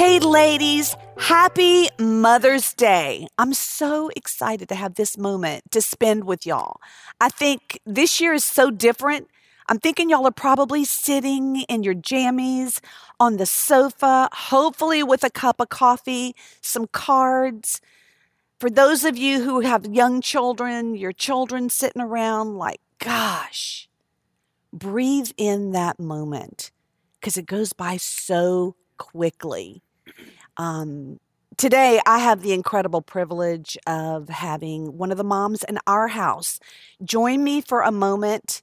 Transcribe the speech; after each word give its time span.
Hey, 0.00 0.18
ladies, 0.18 0.96
happy 1.18 1.90
Mother's 1.98 2.72
Day. 2.72 3.26
I'm 3.36 3.52
so 3.52 4.10
excited 4.16 4.66
to 4.70 4.74
have 4.74 4.94
this 4.94 5.18
moment 5.18 5.70
to 5.72 5.82
spend 5.82 6.24
with 6.24 6.46
y'all. 6.46 6.80
I 7.20 7.28
think 7.28 7.78
this 7.84 8.18
year 8.18 8.32
is 8.32 8.42
so 8.42 8.70
different. 8.70 9.28
I'm 9.68 9.78
thinking 9.78 10.08
y'all 10.08 10.26
are 10.26 10.30
probably 10.30 10.86
sitting 10.86 11.64
in 11.68 11.82
your 11.82 11.94
jammies 11.94 12.80
on 13.20 13.36
the 13.36 13.44
sofa, 13.44 14.30
hopefully 14.32 15.02
with 15.02 15.22
a 15.22 15.28
cup 15.28 15.60
of 15.60 15.68
coffee, 15.68 16.34
some 16.62 16.86
cards. 16.86 17.82
For 18.58 18.70
those 18.70 19.04
of 19.04 19.18
you 19.18 19.44
who 19.44 19.60
have 19.60 19.84
young 19.84 20.22
children, 20.22 20.94
your 20.96 21.12
children 21.12 21.68
sitting 21.68 22.00
around 22.00 22.56
like, 22.56 22.80
gosh, 23.00 23.86
breathe 24.72 25.32
in 25.36 25.72
that 25.72 26.00
moment 26.00 26.70
because 27.20 27.36
it 27.36 27.44
goes 27.44 27.74
by 27.74 27.98
so 27.98 28.76
quickly. 28.96 29.82
Um, 30.60 31.18
today, 31.56 32.02
I 32.06 32.18
have 32.18 32.42
the 32.42 32.52
incredible 32.52 33.00
privilege 33.00 33.78
of 33.86 34.28
having 34.28 34.98
one 34.98 35.10
of 35.10 35.16
the 35.16 35.24
moms 35.24 35.64
in 35.64 35.78
our 35.86 36.08
house 36.08 36.60
join 37.02 37.42
me 37.42 37.62
for 37.62 37.80
a 37.80 37.90
moment 37.90 38.60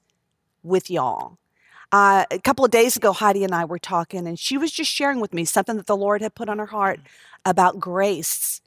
with 0.62 0.92
y'all. 0.92 1.40
Uh, 1.92 2.26
a 2.30 2.38
couple 2.38 2.64
of 2.64 2.70
days 2.70 2.98
ago, 2.98 3.14
Heidi 3.14 3.44
and 3.44 3.56
I 3.56 3.66
were 3.66 3.80
talking, 3.80 4.28
and 4.28 4.38
she 4.38 4.60
was 4.60 4.72
just 4.72 4.92
sharing 4.92 5.20
with 5.20 5.34
me 5.34 5.44
something 5.44 5.76
that 5.78 5.88
the 5.88 5.98
Lord 5.98 6.22
had 6.22 6.36
put 6.36 6.50
on 6.50 6.60
her 6.60 6.68
heart 6.68 7.00
about 7.46 7.80
grace. 7.80 8.62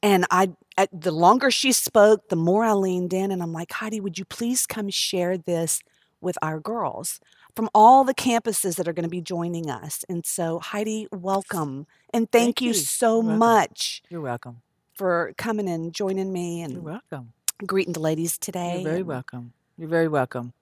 And 0.00 0.24
I, 0.30 0.52
the 0.92 1.10
longer 1.10 1.50
she 1.50 1.72
spoke, 1.72 2.28
the 2.28 2.36
more 2.36 2.62
I 2.62 2.74
leaned 2.74 3.12
in, 3.12 3.32
and 3.32 3.42
I'm 3.42 3.52
like, 3.52 3.72
Heidi, 3.72 4.00
would 4.00 4.18
you 4.20 4.24
please 4.24 4.66
come 4.66 4.88
share 4.88 5.36
this 5.36 5.82
with 6.20 6.38
our 6.42 6.60
girls? 6.60 7.18
From 7.54 7.68
all 7.74 8.04
the 8.04 8.14
campuses 8.14 8.76
that 8.76 8.86
are 8.86 8.92
going 8.92 9.04
to 9.04 9.08
be 9.08 9.20
joining 9.20 9.68
us. 9.68 10.04
And 10.08 10.24
so, 10.24 10.58
Heidi, 10.58 11.08
welcome. 11.12 11.86
And 12.12 12.30
thank, 12.30 12.44
thank 12.44 12.60
you, 12.62 12.68
you, 12.68 12.74
so 12.74 13.22
You're 13.22 13.32
much. 13.36 14.02
You're 14.08 14.20
welcome. 14.20 14.62
For 14.94 15.32
coming 15.36 15.68
and 15.68 15.92
joining 15.92 16.32
me 16.32 16.62
and 16.62 16.74
You're 16.74 16.82
welcome. 16.82 17.32
greeting 17.66 17.92
the 17.92 18.00
ladies 18.00 18.38
today. 18.38 18.80
You're 18.82 18.90
very 18.90 19.02
welcome. 19.02 19.52
You're 19.76 19.88
very 19.88 20.08
welcome. 20.08 20.52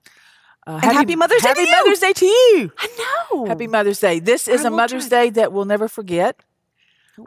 Uh, 0.65 0.77
happy, 0.79 0.95
happy, 0.95 1.15
Mother's 1.15 1.41
Day! 1.41 1.47
Happy 1.47 1.71
Mother's 1.71 1.99
Day 1.99 2.11
to 2.11 2.25
you. 2.25 2.71
I 2.77 3.27
know. 3.31 3.45
Happy 3.45 3.67
Mother's 3.67 4.01
Day. 4.01 4.19
This 4.19 4.49
is 4.49 4.65
a 4.65 4.69
Mother's. 4.69 5.07
Day 5.07 5.29
that 5.29 5.53
we'll 5.53 5.63
never 5.63 5.87
forget. 5.87 6.41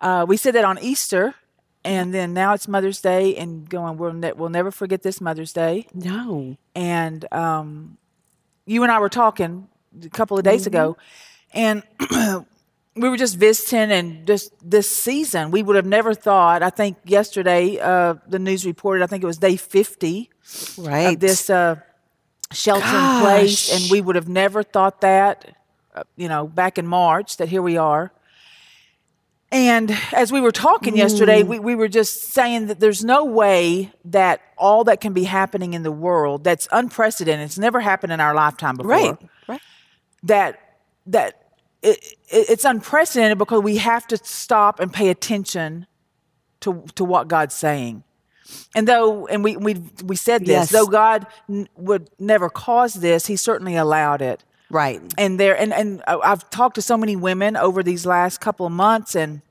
Uh, 0.01 0.27
we 0.29 0.37
said 0.37 0.55
that 0.55 0.65
on 0.65 0.79
Easter, 0.79 1.35
and 1.83 2.13
then 2.13 2.35
now 2.35 2.53
it's 2.53 2.69
Mother's 2.69 3.01
Day, 3.01 3.35
and 3.37 3.67
going 3.69 3.97
we'll 3.97 4.13
ne- 4.13 4.33
we'll 4.33 4.51
never 4.51 4.71
forget 4.71 5.03
this 5.03 5.23
Mother's 5.23 5.55
Day. 5.55 5.87
No. 5.95 6.59
And 6.75 7.25
um, 7.33 7.97
you 8.67 8.83
and 8.83 8.93
I 8.93 8.99
were 8.99 9.09
talking 9.09 9.69
a 10.05 10.09
couple 10.09 10.39
of 10.39 10.45
days 10.45 10.63
mm-hmm. 10.63 10.69
ago, 10.69 10.97
and 11.53 11.83
we 12.97 13.09
were 13.09 13.17
just 13.17 13.37
visiting 13.37 13.91
and 13.91 14.27
just 14.27 14.53
this 14.69 14.89
season 14.95 15.51
we 15.51 15.63
would 15.63 15.77
have 15.77 15.87
never 15.87 16.13
thought 16.13 16.63
i 16.63 16.71
think 16.71 16.97
yesterday 17.05 17.79
uh, 17.79 18.15
the 18.27 18.39
news 18.39 18.67
reported 18.67 19.03
i 19.03 19.07
think 19.07 19.23
it 19.23 19.27
was 19.27 19.39
day 19.39 19.57
50 19.57 20.31
right 20.79 21.15
of 21.15 21.21
this 21.21 21.49
uh, 21.49 21.77
shelter 22.53 22.83
Gosh. 22.83 23.17
in 23.17 23.23
place 23.23 23.73
and 23.75 23.91
we 23.91 24.01
would 24.01 24.17
have 24.17 24.29
never 24.29 24.63
thought 24.63 25.01
that 25.01 25.57
uh, 25.95 26.03
you 26.17 26.29
know 26.29 26.47
back 26.47 26.79
in 26.79 26.87
march 26.87 27.37
that 27.37 27.49
here 27.49 27.63
we 27.63 27.77
are 27.77 28.13
and 29.53 29.97
as 30.13 30.31
we 30.31 30.41
were 30.41 30.53
talking 30.53 30.95
mm. 30.95 30.99
yesterday 30.99 31.43
we, 31.43 31.59
we 31.59 31.75
were 31.75 31.89
just 31.89 32.33
saying 32.33 32.67
that 32.67 32.81
there's 32.81 33.05
no 33.05 33.25
way 33.25 33.91
that 34.05 34.41
all 34.57 34.85
that 34.85 35.01
can 35.01 35.13
be 35.13 35.25
happening 35.25 35.75
in 35.75 35.83
the 35.83 35.93
world 35.93 36.45
that's 36.45 36.69
unprecedented 36.73 37.45
it's 37.45 37.59
never 37.59 37.81
happened 37.81 38.13
in 38.13 38.21
our 38.21 38.35
lifetime 38.35 38.77
before 38.77 38.91
right 38.91 39.19
right 39.49 39.61
that 40.23 40.61
that 41.07 41.41
it, 41.83 41.99
it, 42.29 42.51
it's 42.51 42.65
unprecedented 42.65 43.39
because 43.39 43.63
we 43.63 43.79
have 43.79 44.07
to 44.09 44.17
stop 44.19 44.81
and 44.81 44.93
pay 44.93 45.09
attention 45.09 45.87
to 46.61 46.85
to 46.95 47.05
what 47.05 47.29
God's 47.29 47.55
saying. 47.55 48.05
And 48.75 48.87
though, 48.87 49.27
and 49.27 49.45
we 49.45 49.57
we 49.57 49.83
we 50.05 50.17
said 50.17 50.43
this, 50.43 50.49
yes. 50.49 50.71
though 50.71 50.87
God 50.87 51.27
n- 51.49 51.69
would 51.77 52.11
never 52.19 52.49
cause 52.49 52.95
this, 52.95 53.27
He 53.27 53.37
certainly 53.37 53.77
allowed 53.77 54.23
it. 54.23 54.45
Right. 54.71 55.03
And 55.19 55.39
there, 55.39 55.59
and 55.59 55.73
and 55.73 56.03
I've 56.07 56.49
talked 56.51 56.77
to 56.77 56.83
so 56.83 56.97
many 56.97 57.17
women 57.17 57.57
over 57.57 57.83
these 57.83 58.07
last 58.07 58.41
couple 58.41 58.67
of 58.67 58.73
months, 58.73 59.17
and 59.17 59.43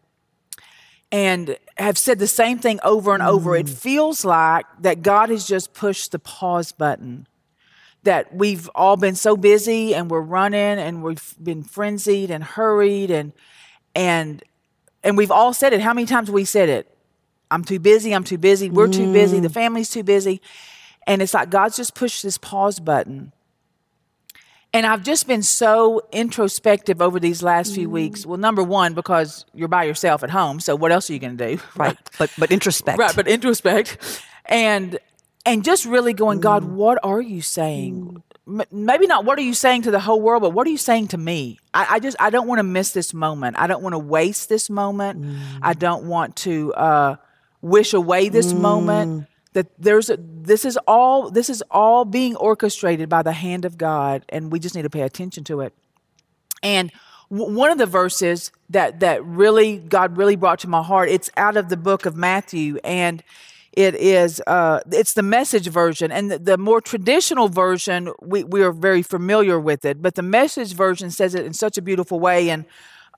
and 1.12 1.58
have 1.78 1.98
said 1.98 2.20
the 2.20 2.28
same 2.28 2.60
thing 2.60 2.80
over 2.84 3.14
and 3.14 3.24
over. 3.24 3.56
It 3.56 3.66
mm. 3.66 3.78
feels 3.78 4.24
like 4.24 4.66
that 4.80 5.02
God 5.02 5.30
has 5.30 5.48
just 5.48 5.74
pushed 5.74 6.12
the 6.12 6.20
pause 6.20 6.72
button 6.72 7.28
that 8.04 8.34
we've 8.34 8.70
all 8.76 8.96
been 8.96 9.16
so 9.16 9.36
busy 9.36 9.94
and 9.94 10.10
we're 10.10 10.22
running 10.22 10.80
and 10.80 11.04
we've 11.04 11.36
been 11.42 11.64
frenzied 11.64 12.32
and 12.32 12.44
hurried 12.44 13.12
and 13.12 13.34
and 13.94 14.44
and 15.04 15.18
we've 15.18 15.32
all 15.32 15.54
said 15.54 15.74
it. 15.74 15.82
How 15.82 15.94
many 15.94 16.06
times 16.06 16.30
we 16.30 16.46
said 16.46 16.70
it? 16.70 16.96
I'm 17.52 17.64
too 17.64 17.80
busy. 17.80 18.14
I'm 18.14 18.24
too 18.24 18.38
busy. 18.38 18.70
We're 18.70 18.88
mm. 18.88 18.94
too 18.94 19.14
busy. 19.14 19.40
The 19.40 19.48
mm. 19.48 19.54
family's 19.54 19.90
too 19.90 20.04
busy. 20.04 20.42
And 21.08 21.22
it's 21.22 21.34
like 21.34 21.50
God's 21.50 21.78
just 21.78 21.96
pushed 21.96 22.22
this 22.22 22.38
pause 22.38 22.80
button. 22.80 23.32
And 24.72 24.86
I've 24.86 25.04
just 25.04 25.28
been 25.28 25.42
so 25.42 26.02
introspective 26.12 27.02
over 27.02 27.20
these 27.20 27.42
last 27.42 27.74
few 27.74 27.88
mm. 27.88 27.92
weeks. 27.92 28.26
Well, 28.26 28.38
number 28.38 28.62
one, 28.62 28.94
because 28.94 29.46
you're 29.54 29.68
by 29.68 29.86
yourself 29.86 30.24
at 30.24 30.30
home, 30.30 30.60
so 30.60 30.76
what 30.76 30.92
else 30.92 31.10
are 31.10 31.14
you 31.14 31.20
going 31.20 31.38
to 31.38 31.56
do? 31.56 31.62
Right. 31.76 31.98
But 32.18 32.32
but 32.38 32.52
introspect. 32.52 32.98
Right. 32.98 33.16
But 33.16 33.28
introspect. 33.28 34.22
And 34.46 35.00
and 35.46 35.64
just 35.64 35.86
really 35.86 36.14
going, 36.14 36.40
God, 36.40 36.64
mm. 36.64 36.74
what 36.74 37.00
are 37.04 37.22
you 37.22 37.42
saying? 37.42 38.22
Mm. 38.48 38.66
maybe 38.72 39.08
not 39.08 39.26
what 39.26 39.40
are 39.40 39.44
you 39.44 39.54
saying 39.54 39.84
to 39.84 39.92
the 39.92 40.00
whole 40.00 40.22
world, 40.22 40.42
but 40.42 40.52
what 40.52 40.68
are 40.68 40.70
you 40.70 40.78
saying 40.78 41.08
to 41.10 41.18
me? 41.18 41.60
I, 41.74 41.96
I 41.96 42.00
just 42.00 42.18
I 42.20 42.30
don't 42.30 42.48
want 42.48 42.60
to 42.60 42.64
miss 42.64 42.92
this 42.92 43.14
moment. 43.14 43.58
I 43.58 43.66
don't 43.66 43.82
want 43.82 43.94
to 43.94 44.00
waste 44.00 44.50
this 44.50 44.70
moment. 44.70 45.22
Mm. 45.22 45.60
I 45.62 45.74
don't 45.74 46.06
want 46.06 46.36
to 46.38 46.74
uh, 46.74 47.16
wish 47.62 47.94
away 47.94 48.30
this 48.30 48.54
mm. 48.54 48.60
moment. 48.60 49.28
That 49.54 49.68
there's 49.80 50.10
a, 50.10 50.18
this 50.20 50.64
is 50.64 50.78
all 50.88 51.30
this 51.32 51.50
is 51.50 51.64
all 51.72 52.06
being 52.06 52.36
orchestrated 52.36 53.10
by 53.10 53.24
the 53.24 53.34
hand 53.34 53.66
of 53.66 53.78
God, 53.78 54.24
and 54.30 54.52
we 54.52 54.60
just 54.60 54.76
need 54.76 54.84
to 54.84 54.90
pay 54.90 55.02
attention 55.02 55.44
to 55.46 55.62
it. 55.62 55.74
And 56.62 56.92
w- 57.32 57.56
one 57.56 57.72
of 57.72 57.78
the 57.78 57.86
verses 57.86 58.52
that 58.70 59.00
that 59.00 59.24
really 59.26 59.78
God 59.78 60.18
really 60.18 60.36
brought 60.36 60.60
to 60.60 60.68
my 60.68 60.84
heart, 60.84 61.10
it's 61.10 61.30
out 61.36 61.58
of 61.58 61.70
the 61.70 61.78
book 61.78 62.06
of 62.06 62.16
Matthew, 62.16 62.78
and 62.84 63.24
it 63.74 63.96
is 63.96 64.42
uh, 64.46 64.82
it's 64.92 65.14
the 65.14 65.24
message 65.24 65.68
version. 65.68 66.12
And 66.12 66.32
the, 66.32 66.40
the, 66.40 66.58
more 66.58 66.82
traditional 66.82 67.48
version 67.48 68.12
we, 68.22 68.44
we 68.44 68.62
are 68.62 68.72
very 68.72 69.02
familiar 69.02 69.60
with 69.60 69.86
it 69.86 70.02
but 70.02 70.16
the 70.16 70.22
message 70.22 70.74
version 70.74 71.12
says 71.12 71.36
it 71.36 71.46
in 71.46 71.54
such 71.54 71.78
a 71.78 71.82
beautiful 71.82 72.20
way. 72.20 72.50
And 72.50 72.66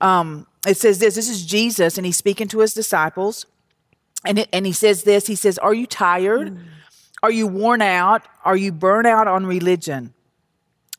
um, 0.00 0.46
it 0.66 0.76
says 0.76 0.98
this 0.98 1.14
this 1.14 1.28
is 1.28 1.44
jesus 1.44 1.96
and 1.96 2.06
he's 2.06 2.16
speaking 2.16 2.48
to 2.48 2.60
his 2.60 2.74
disciples 2.74 3.46
and, 4.24 4.38
it, 4.40 4.48
and 4.52 4.66
he 4.66 4.72
says 4.72 5.04
this 5.04 5.26
he 5.26 5.34
says 5.34 5.58
are 5.58 5.74
you 5.74 5.86
tired 5.86 6.54
mm. 6.54 6.64
are 7.22 7.30
you 7.30 7.46
worn 7.46 7.82
out 7.82 8.22
are 8.44 8.56
you 8.56 8.72
burnt 8.72 9.06
out 9.06 9.28
on 9.28 9.46
religion 9.46 10.14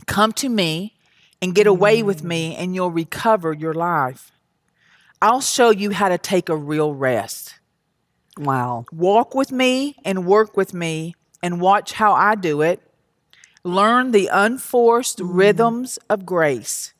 come 0.05 0.31
to 0.31 0.49
me 0.49 0.93
and 1.41 1.55
get 1.55 1.67
away 1.67 2.01
mm. 2.01 2.05
with 2.05 2.23
me 2.23 2.55
and 2.55 2.75
you'll 2.75 2.91
recover 2.91 3.53
your 3.53 3.73
life 3.73 4.31
i'll 5.21 5.41
show 5.41 5.69
you 5.69 5.91
how 5.91 6.09
to 6.09 6.17
take 6.17 6.49
a 6.49 6.55
real 6.55 6.93
rest 6.93 7.55
Wow. 8.37 8.85
Walk 8.91 9.35
with 9.35 9.51
me 9.51 9.95
and 10.03 10.25
work 10.25 10.57
with 10.57 10.73
me 10.73 11.15
and 11.41 11.61
watch 11.61 11.93
how 11.93 12.13
I 12.13 12.35
do 12.35 12.61
it. 12.61 12.81
Learn 13.63 14.11
the 14.11 14.29
unforced 14.31 15.19
mm. 15.19 15.29
rhythms 15.31 15.99
of 16.09 16.25
grace. 16.25 16.93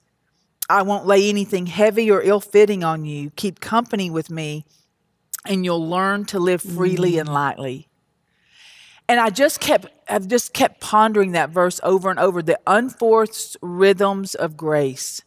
I 0.70 0.82
won't 0.84 1.06
lay 1.06 1.28
anything 1.28 1.66
heavy 1.66 2.10
or 2.10 2.22
ill 2.22 2.40
fitting 2.40 2.84
on 2.84 3.06
you. 3.06 3.32
Keep 3.32 3.60
company 3.60 4.10
with 4.10 4.30
me, 4.30 4.66
and 5.46 5.66
you'll 5.66 5.88
learn 5.88 6.26
to 6.26 6.40
live 6.40 6.62
freely 6.62 7.14
mm. 7.14 7.22
and 7.22 7.30
lightly. 7.30 7.88
And 9.10 9.20
I 9.20 9.30
just 9.30 9.60
kept, 9.60 9.88
I've 10.10 10.28
just 10.28 10.54
kept 10.54 10.80
pondering 10.80 11.34
that 11.34 11.50
verse 11.50 11.80
over 11.84 12.10
and 12.10 12.20
over 12.20 12.42
the 12.42 12.60
unforced 12.66 13.58
rhythms 13.62 14.34
of 14.34 14.56
grace. 14.56 15.22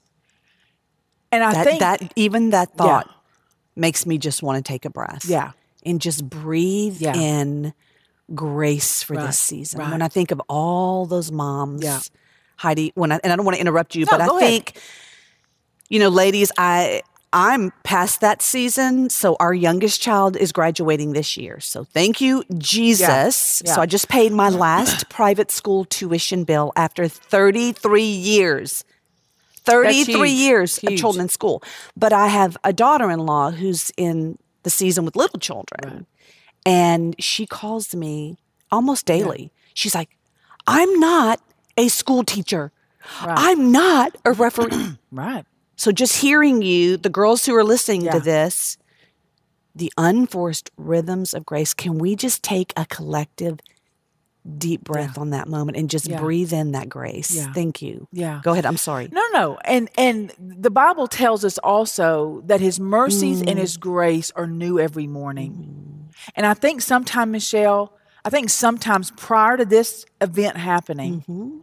And 1.30 1.44
I 1.44 1.52
that, 1.52 1.64
think 1.64 1.80
that 1.80 2.12
even 2.16 2.50
that 2.50 2.72
thought 2.72 3.06
yeah. 3.06 3.12
makes 3.74 4.06
me 4.06 4.16
just 4.16 4.42
want 4.42 4.64
to 4.64 4.66
take 4.66 4.84
a 4.84 4.90
breath. 4.90 5.26
Yeah 5.26 5.52
and 5.86 6.00
just 6.00 6.28
breathe 6.28 7.00
yeah. 7.00 7.14
in 7.14 7.72
grace 8.34 9.02
for 9.02 9.14
right. 9.14 9.28
this 9.28 9.38
season. 9.38 9.80
Right. 9.80 9.92
When 9.92 10.02
I 10.02 10.08
think 10.08 10.32
of 10.32 10.42
all 10.48 11.06
those 11.06 11.30
moms, 11.30 11.84
yeah. 11.84 12.00
Heidi, 12.56 12.92
when 12.94 13.12
I, 13.12 13.20
and 13.22 13.32
I 13.32 13.36
don't 13.36 13.44
want 13.44 13.54
to 13.54 13.60
interrupt 13.60 13.94
you, 13.94 14.04
no, 14.04 14.10
but 14.10 14.20
I 14.20 14.40
think, 14.40 14.78
you 15.88 16.00
know, 16.00 16.08
ladies, 16.08 16.50
I 16.58 17.02
I'm 17.32 17.72
past 17.82 18.20
that 18.20 18.40
season. 18.40 19.10
So 19.10 19.36
our 19.40 19.52
youngest 19.52 20.00
child 20.00 20.36
is 20.36 20.52
graduating 20.52 21.12
this 21.12 21.36
year. 21.36 21.60
So 21.60 21.84
thank 21.84 22.20
you, 22.20 22.44
Jesus. 22.56 23.62
Yeah. 23.64 23.70
Yeah. 23.70 23.74
So 23.74 23.80
I 23.82 23.86
just 23.86 24.08
paid 24.08 24.32
my 24.32 24.48
last 24.48 25.08
private 25.10 25.50
school 25.50 25.84
tuition 25.84 26.44
bill 26.44 26.72
after 26.76 27.08
33 27.08 28.02
years. 28.02 28.84
33 29.64 30.30
years 30.30 30.78
huge. 30.78 30.92
of 30.92 30.98
children 30.98 31.22
in 31.22 31.28
school. 31.28 31.62
But 31.96 32.12
I 32.12 32.28
have 32.28 32.56
a 32.62 32.72
daughter 32.72 33.10
in 33.10 33.18
law 33.20 33.50
who's 33.50 33.90
in 33.96 34.38
the 34.62 34.70
season 34.70 35.04
with 35.04 35.16
little 35.16 35.40
children. 35.40 35.80
Right. 35.84 36.06
And 36.64 37.16
she 37.18 37.46
calls 37.46 37.94
me 37.94 38.38
almost 38.70 39.06
daily. 39.06 39.42
Yeah. 39.42 39.70
She's 39.74 39.94
like, 39.94 40.10
I'm 40.66 40.98
not 41.00 41.40
a 41.76 41.88
school 41.88 42.24
teacher. 42.24 42.72
Right. 43.24 43.34
I'm 43.36 43.72
not 43.72 44.16
a 44.24 44.32
referee. 44.32 44.96
right. 45.12 45.44
So 45.76 45.92
just 45.92 46.18
hearing 46.18 46.62
you, 46.62 46.96
the 46.96 47.10
girls 47.10 47.44
who 47.46 47.54
are 47.54 47.64
listening 47.64 48.02
Yeah. 48.02 48.12
to 48.12 48.20
this, 48.20 48.78
the 49.74 49.92
unforced 49.98 50.70
rhythms 50.76 51.34
of 51.34 51.44
grace, 51.44 51.74
can 51.74 51.98
we 51.98 52.16
just 52.16 52.42
take 52.42 52.72
a 52.76 52.86
collective 52.86 53.60
deep 54.58 54.84
breath 54.84 55.18
on 55.18 55.30
that 55.30 55.48
moment 55.48 55.76
and 55.76 55.90
just 55.90 56.08
Yeah. 56.08 56.20
breathe 56.20 56.52
in 56.52 56.72
that 56.72 56.88
grace? 56.88 57.34
Yeah. 57.34 57.52
Thank 57.52 57.82
you. 57.82 58.08
Yeah. 58.10 58.40
Go 58.42 58.52
ahead. 58.52 58.64
I'm 58.64 58.78
sorry. 58.78 59.08
No, 59.12 59.22
no. 59.32 59.58
And 59.64 59.90
and 59.98 60.32
the 60.38 60.70
Bible 60.70 61.06
tells 61.08 61.44
us 61.44 61.58
also 61.58 62.42
that 62.46 62.60
his 62.60 62.80
mercies 62.80 63.42
and 63.42 63.58
his 63.58 63.76
mm. 63.76 63.80
grace 63.80 64.32
are 64.34 64.46
new 64.46 64.78
every 64.78 65.06
morning. 65.06 65.52
Mm. 65.52 66.14
And 66.34 66.46
I 66.46 66.54
think 66.54 66.80
sometimes, 66.80 67.30
Michelle, 67.30 67.92
I 68.24 68.30
think 68.30 68.50
sometimes 68.50 69.10
prior 69.12 69.56
to 69.56 69.64
this 69.64 70.06
event 70.20 70.56
happening, 70.56 71.20
mm-hmm. 71.28 71.58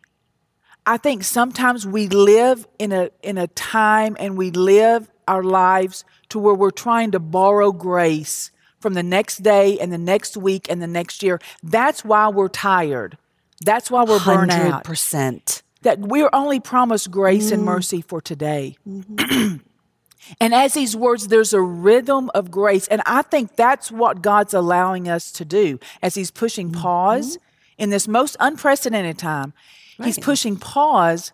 I 0.86 0.98
think 0.98 1.24
sometimes 1.24 1.88
we 1.88 2.08
live 2.08 2.68
in 2.78 2.92
a 2.92 3.10
in 3.22 3.38
a 3.38 3.48
time 3.48 4.18
and 4.20 4.38
we 4.38 4.52
live 4.52 5.10
our 5.28 5.44
lives 5.44 6.04
to 6.30 6.40
where 6.40 6.54
we're 6.54 6.72
trying 6.72 7.12
to 7.12 7.20
borrow 7.20 7.72
grace 7.72 8.52
from 8.80 8.94
the 8.94 9.04
next 9.04 9.38
day 9.44 9.80
and 9.80 9.94
the 9.94 9.98
next 9.98 10.36
week 10.36 10.70
and 10.70 10.82
the 10.82 10.88
next 10.88 11.24
year. 11.24 11.40
That's 11.64 12.04
why 12.04 12.28
we're 12.28 12.50
tired. 12.50 13.18
That's 13.62 13.90
why 13.90 14.04
we're 14.04 14.24
burnt 14.24 14.52
out. 14.52 14.84
100%. 14.84 15.62
That 15.84 16.00
we're 16.00 16.30
only 16.34 16.60
promised 16.60 17.10
grace 17.10 17.52
and 17.52 17.62
mm-hmm. 17.62 17.72
mercy 17.72 18.02
for 18.02 18.20
today. 18.20 18.76
Mm-hmm. 18.88 19.58
and 20.42 20.54
as 20.54 20.74
these 20.74 20.98
words, 20.98 21.30
there's 21.30 21.54
a 21.54 21.62
rhythm 21.62 22.30
of 22.34 22.52
grace. 22.52 22.88
And 22.90 23.02
I 23.06 23.22
think 23.22 23.56
that's 23.56 23.90
what 23.90 24.22
God's 24.22 24.54
allowing 24.54 25.08
us 25.08 25.32
to 25.34 25.46
do 25.46 25.80
as 26.02 26.16
He's 26.16 26.32
pushing 26.32 26.72
mm-hmm. 26.72 26.82
pause 26.82 27.38
in 27.78 27.90
this 27.90 28.08
most 28.08 28.36
unprecedented 28.42 29.18
time. 29.18 29.54
He's 30.02 30.18
pushing 30.20 30.58
pause 30.58 31.32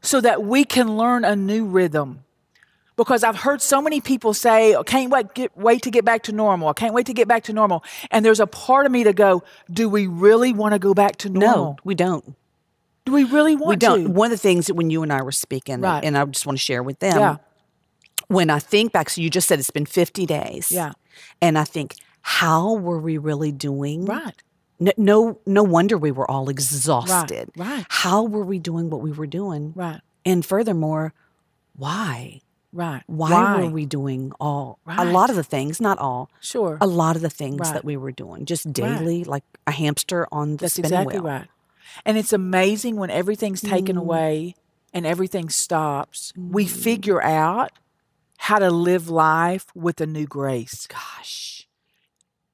so 0.00 0.20
that 0.20 0.42
we 0.42 0.64
can 0.64 0.96
learn 0.96 1.24
a 1.24 1.36
new 1.36 1.64
rhythm. 1.66 2.24
Because 2.96 3.24
I've 3.24 3.36
heard 3.36 3.62
so 3.62 3.80
many 3.80 4.00
people 4.02 4.34
say, 4.34 4.74
"I 4.76 4.82
can't 4.82 5.10
wait, 5.10 5.32
get, 5.34 5.56
wait 5.56 5.82
to 5.82 5.90
get 5.90 6.04
back 6.04 6.24
to 6.24 6.32
normal. 6.32 6.68
I 6.68 6.74
can't 6.74 6.92
wait 6.92 7.06
to 7.06 7.14
get 7.14 7.26
back 7.26 7.44
to 7.44 7.52
normal. 7.52 7.82
And 8.10 8.22
there's 8.24 8.38
a 8.40 8.46
part 8.46 8.84
of 8.84 8.92
me 8.92 9.02
to 9.04 9.12
go, 9.14 9.42
do 9.70 9.88
we 9.88 10.06
really 10.06 10.52
want 10.52 10.74
to 10.74 10.78
go 10.78 10.92
back 10.92 11.16
to 11.18 11.30
normal? 11.30 11.64
No, 11.64 11.76
we 11.84 11.94
don't. 11.94 12.36
Do 13.06 13.12
we 13.12 13.24
really 13.24 13.56
want 13.56 13.80
to? 13.80 13.86
We 13.90 13.96
don't. 13.96 14.04
to? 14.04 14.10
One 14.10 14.26
of 14.26 14.30
the 14.38 14.42
things 14.42 14.66
that 14.66 14.74
when 14.74 14.90
you 14.90 15.02
and 15.02 15.12
I 15.12 15.22
were 15.22 15.32
speaking, 15.32 15.80
Right. 15.80 16.04
and 16.04 16.16
I 16.18 16.24
just 16.26 16.44
want 16.46 16.58
to 16.58 16.62
share 16.62 16.82
with 16.82 16.98
them, 16.98 17.18
Yeah. 17.18 17.36
when 18.28 18.50
I 18.50 18.58
think 18.58 18.92
back, 18.92 19.08
so 19.10 19.20
you 19.22 19.30
just 19.30 19.48
said 19.48 19.58
it's 19.58 19.70
been 19.70 19.86
50 19.86 20.26
days. 20.26 20.70
Yeah. 20.70 20.92
And 21.40 21.58
I 21.58 21.64
think, 21.64 21.94
how 22.20 22.74
were 22.74 23.00
we 23.00 23.16
really 23.18 23.52
doing? 23.52 24.04
Right. 24.04 24.40
No, 24.82 24.92
no, 24.96 25.38
no 25.46 25.62
wonder 25.62 25.96
we 25.96 26.10
were 26.10 26.28
all 26.30 26.48
exhausted. 26.48 27.50
right. 27.56 27.84
How 27.88 28.22
were 28.24 28.44
we 28.44 28.58
doing 28.58 28.90
what 28.90 29.00
we 29.00 29.12
were 29.12 29.26
doing? 29.26 29.72
Right. 29.76 30.00
And 30.24 30.44
furthermore, 30.44 31.12
why? 31.76 32.40
Right. 32.72 33.02
Why, 33.06 33.60
were 33.60 33.68
we 33.70 33.84
doing 33.84 34.32
all 34.40 34.78
a 34.86 35.04
lot 35.04 35.28
of 35.30 35.36
the 35.36 35.42
things, 35.44 35.78
not 35.80 35.98
all, 35.98 36.30
Sure. 36.40 36.78
a 36.80 36.86
lot 36.86 37.16
of 37.16 37.22
the 37.22 37.28
things 37.30 37.60
Right. 37.60 37.74
that 37.74 37.84
we 37.84 37.96
were 37.98 38.12
doing, 38.12 38.46
just 38.46 38.72
daily, 38.72 39.24
like 39.24 39.44
a 39.66 39.70
hamster 39.72 40.26
on 40.32 40.52
the 40.52 40.56
That's 40.56 40.78
exactly 40.78 41.14
wheel. 41.16 41.22
right. 41.24 41.48
And 42.06 42.16
it's 42.16 42.32
amazing 42.32 42.96
when 42.96 43.10
everything's 43.10 43.60
taken 43.60 43.96
Mm. 43.96 44.00
away 44.00 44.54
and 44.94 45.04
everything 45.04 45.50
stops, 45.50 46.32
Mm-hmm. 46.32 46.52
we 46.52 46.66
figure 46.66 47.22
out 47.22 47.72
how 48.38 48.58
to 48.58 48.70
live 48.70 49.08
life 49.10 49.66
with 49.74 50.00
a 50.00 50.06
new 50.06 50.24
grace. 50.26 50.86
Gosh. 50.88 51.61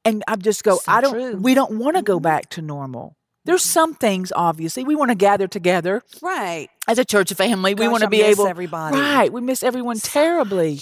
And 0.09 0.25
I 0.27 0.37
just 0.37 0.65
go, 0.65 0.77
So 0.77 0.83
I 0.93 1.01
don't 1.01 1.13
true. 1.13 1.33
Mm-hmm. 1.33 1.43
we 1.43 1.55
don't 1.55 1.79
want 1.79 1.97
to 1.97 2.03
go 2.03 2.19
back 2.21 2.51
to 2.51 2.63
normal. 2.63 3.17
There's 3.45 3.63
some 3.63 3.95
things 3.95 4.33
obviously 4.37 4.85
we 4.85 4.95
want 4.95 5.11
to 5.11 5.15
gather 5.15 5.47
together 5.49 6.03
Right. 6.21 6.69
as 6.87 6.99
a 6.99 7.05
church 7.05 7.33
family. 7.33 7.75
we 7.75 7.89
want 7.89 8.03
to 8.03 8.09
be 8.11 8.19
miss 8.19 8.39
able 8.39 8.47
everybody. 8.47 8.97
Right. 8.99 9.33
We 9.33 9.41
miss 9.41 9.63
everyone 9.63 9.99
terribly. 9.99 10.81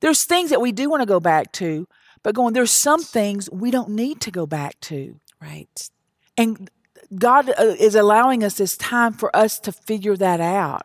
There's 0.00 0.24
things 0.24 0.50
that 0.50 0.60
we 0.60 0.72
do 0.72 0.90
want 0.90 1.00
to 1.02 1.06
go 1.06 1.20
back 1.20 1.52
to, 1.52 1.86
but 2.22 2.34
going 2.34 2.52
there's 2.54 2.70
some 2.70 3.02
things 3.02 3.48
we 3.50 3.70
don't 3.70 3.90
need 3.90 4.20
to 4.22 4.30
go 4.30 4.46
back 4.46 4.78
to. 4.82 5.20
Right. 5.40 5.88
And 6.36 6.70
God 7.14 7.48
uh, 7.50 7.76
is 7.78 7.94
allowing 7.94 8.42
us 8.44 8.54
this 8.54 8.76
time 8.76 9.12
for 9.12 9.34
us 9.34 9.58
to 9.60 9.72
figure 9.72 10.16
that 10.16 10.40
out. 10.40 10.82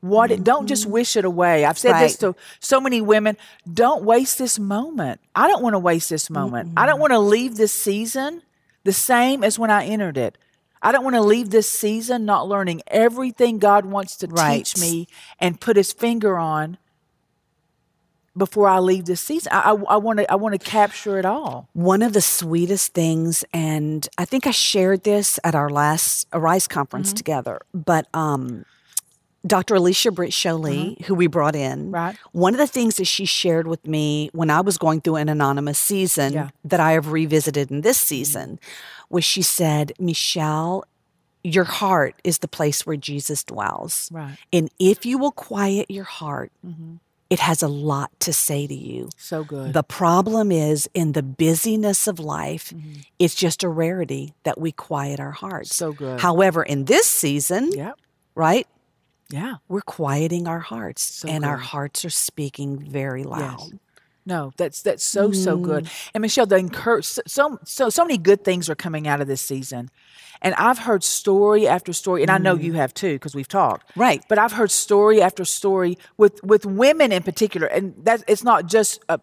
What 0.00 0.30
it, 0.30 0.42
don't 0.44 0.66
just 0.66 0.86
wish 0.86 1.14
it 1.16 1.24
away. 1.26 1.64
I've 1.66 1.76
said 1.78 2.00
this 2.00 2.16
Mm-hmm. 2.16 2.32
To 2.32 2.36
so 2.60 2.80
many 2.80 3.00
women, 3.02 3.36
don't 3.70 4.02
waste 4.04 4.38
this 4.38 4.58
moment. 4.58 5.20
I 5.36 5.46
don't 5.46 5.62
want 5.62 5.74
to 5.74 5.78
waste 5.78 6.08
this 6.08 6.30
moment. 6.30 6.72
I 6.76 6.86
don't 6.86 7.00
want 7.00 7.12
to 7.12 7.18
leave 7.18 7.56
this 7.56 7.72
season 7.74 8.42
the 8.84 8.92
same 8.94 9.44
as 9.44 9.58
when 9.58 9.70
I 9.70 9.84
entered 9.84 10.16
it. 10.16 10.38
I 10.80 10.92
don't 10.92 11.04
want 11.04 11.16
to 11.16 11.20
leave 11.22 11.50
this 11.50 11.68
season 11.68 12.24
not 12.24 12.48
learning 12.48 12.80
everything 12.86 13.58
God 13.58 13.84
wants 13.84 14.16
to 14.16 14.26
Right. 14.26 14.64
teach 14.64 14.78
me 14.80 15.06
and 15.38 15.60
put 15.60 15.76
his 15.76 15.92
finger 15.92 16.38
on 16.38 16.78
before 18.36 18.68
I 18.68 18.78
leave 18.78 19.04
this 19.04 19.20
season. 19.20 19.52
I, 19.52 19.72
I, 19.72 19.74
I 19.74 19.96
want 19.96 20.20
to 20.20 20.32
I 20.32 20.36
want 20.36 20.58
to 20.58 20.58
capture 20.58 21.18
it 21.18 21.26
all. 21.26 21.68
One 21.74 22.00
of 22.00 22.12
the 22.14 22.22
sweetest 22.22 22.94
things, 22.94 23.44
and 23.52 24.08
I 24.16 24.24
think 24.24 24.46
I 24.46 24.50
shared 24.52 25.02
this 25.04 25.38
at 25.44 25.54
our 25.54 25.68
last 25.68 26.26
Arise 26.32 26.66
conference 26.66 27.08
Mm-hmm. 27.10 27.16
together, 27.16 27.60
but 27.74 28.06
um, 28.14 28.64
Dr. 29.46 29.74
Alicia 29.76 30.10
Britt 30.10 30.32
Chole, 30.32 31.00
who 31.06 31.14
we 31.14 31.26
brought 31.26 31.56
in, 31.56 31.84
Mm-hmm. 31.86 31.94
Right. 31.94 32.16
one 32.32 32.52
of 32.54 32.58
the 32.58 32.66
things 32.66 32.96
that 32.96 33.06
she 33.06 33.24
shared 33.24 33.66
with 33.66 33.86
me 33.86 34.28
when 34.32 34.50
I 34.50 34.60
was 34.60 34.76
going 34.78 35.00
through 35.00 35.16
an 35.16 35.28
anonymous 35.28 35.78
season 35.78 36.32
Yeah. 36.34 36.50
that 36.64 36.80
I 36.80 36.92
have 36.92 37.10
revisited 37.12 37.70
in 37.70 37.80
this 37.80 37.98
season 37.98 38.58
was 39.08 39.24
she 39.24 39.42
said, 39.42 39.92
Michelle, 39.98 40.84
your 41.42 41.64
heart 41.64 42.14
is 42.22 42.38
the 42.38 42.48
place 42.48 42.84
where 42.86 42.96
Jesus 42.96 43.42
dwells. 43.42 44.10
Right. 44.12 44.36
And 44.52 44.68
if 44.78 45.06
you 45.06 45.16
will 45.16 45.32
quiet 45.32 45.90
your 45.90 46.04
heart, 46.04 46.52
Mm-hmm. 46.66 46.96
it 47.30 47.38
has 47.40 47.62
a 47.62 47.68
lot 47.68 48.10
to 48.20 48.32
say 48.34 48.66
to 48.66 48.74
you. 48.74 49.08
So 49.16 49.42
good. 49.44 49.72
The 49.72 49.82
problem 49.84 50.52
is 50.52 50.86
in 50.92 51.12
the 51.12 51.22
busyness 51.22 52.06
of 52.06 52.18
life, 52.20 52.74
it's 53.18 53.34
just 53.34 53.62
a 53.62 53.68
rarity 53.70 54.34
that 54.42 54.60
we 54.60 54.70
quiet 54.72 55.18
our 55.18 55.30
hearts. 55.30 55.74
So 55.74 55.92
good. 55.92 56.20
However, 56.20 56.62
in 56.62 56.84
this 56.84 57.06
season, 57.06 57.72
yeah. 57.72 57.92
right, 58.34 58.66
Yeah. 59.30 59.56
we're 59.68 59.80
quieting 59.82 60.46
our 60.48 60.58
hearts 60.60 61.02
So 61.02 61.28
and 61.28 61.44
our 61.44 61.56
hearts 61.56 62.04
are 62.04 62.10
speaking 62.10 62.78
very 62.78 63.22
loud. 63.24 63.78
No, 64.26 64.52
that's 64.56 64.82
that's 64.82 65.04
so 65.04 65.32
so 65.32 65.56
good. 65.56 65.84
Mm. 65.84 66.10
And 66.14 66.22
Michelle, 66.22 66.46
the 66.46 66.56
encourage 66.56 67.06
so 67.06 67.58
so 67.64 67.88
so 67.88 68.04
many 68.04 68.18
good 68.18 68.44
things 68.44 68.68
are 68.68 68.74
coming 68.74 69.08
out 69.08 69.20
of 69.20 69.26
this 69.26 69.40
season, 69.40 69.90
and 70.42 70.54
I've 70.56 70.78
heard 70.78 71.02
story 71.02 71.66
after 71.66 71.92
story, 71.92 72.22
and 72.22 72.30
I 72.30 72.36
know 72.38 72.54
you 72.54 72.74
have 72.74 72.92
too 72.92 73.14
because 73.14 73.34
we've 73.34 73.48
talked. 73.48 73.88
Mm. 73.94 74.00
Right. 74.00 74.24
But 74.28 74.38
I've 74.38 74.52
heard 74.52 74.70
story 74.70 75.22
after 75.22 75.44
story 75.44 75.96
with 76.18 76.42
with 76.44 76.66
women 76.66 77.12
in 77.12 77.22
particular, 77.22 77.66
and 77.66 77.94
that 78.04 78.22
it's 78.28 78.44
not 78.44 78.66
just 78.66 79.00
uh, 79.08 79.18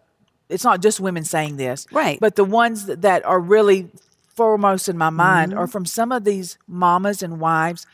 it's 0.48 0.64
not 0.64 0.82
just 0.82 0.98
women 1.00 1.24
saying 1.24 1.56
this, 1.58 1.86
Right. 1.92 2.18
But 2.18 2.34
the 2.36 2.44
ones 2.44 2.86
that, 2.86 3.02
that 3.02 3.24
are 3.24 3.38
really 3.40 3.88
foremost 4.34 4.88
in 4.88 4.98
my 4.98 5.10
mind 5.10 5.52
Mm-hmm. 5.52 5.60
are 5.60 5.66
from 5.68 5.86
some 5.86 6.10
of 6.12 6.24
these 6.24 6.58
mamas 6.66 7.22
and 7.22 7.38
wives 7.40 7.86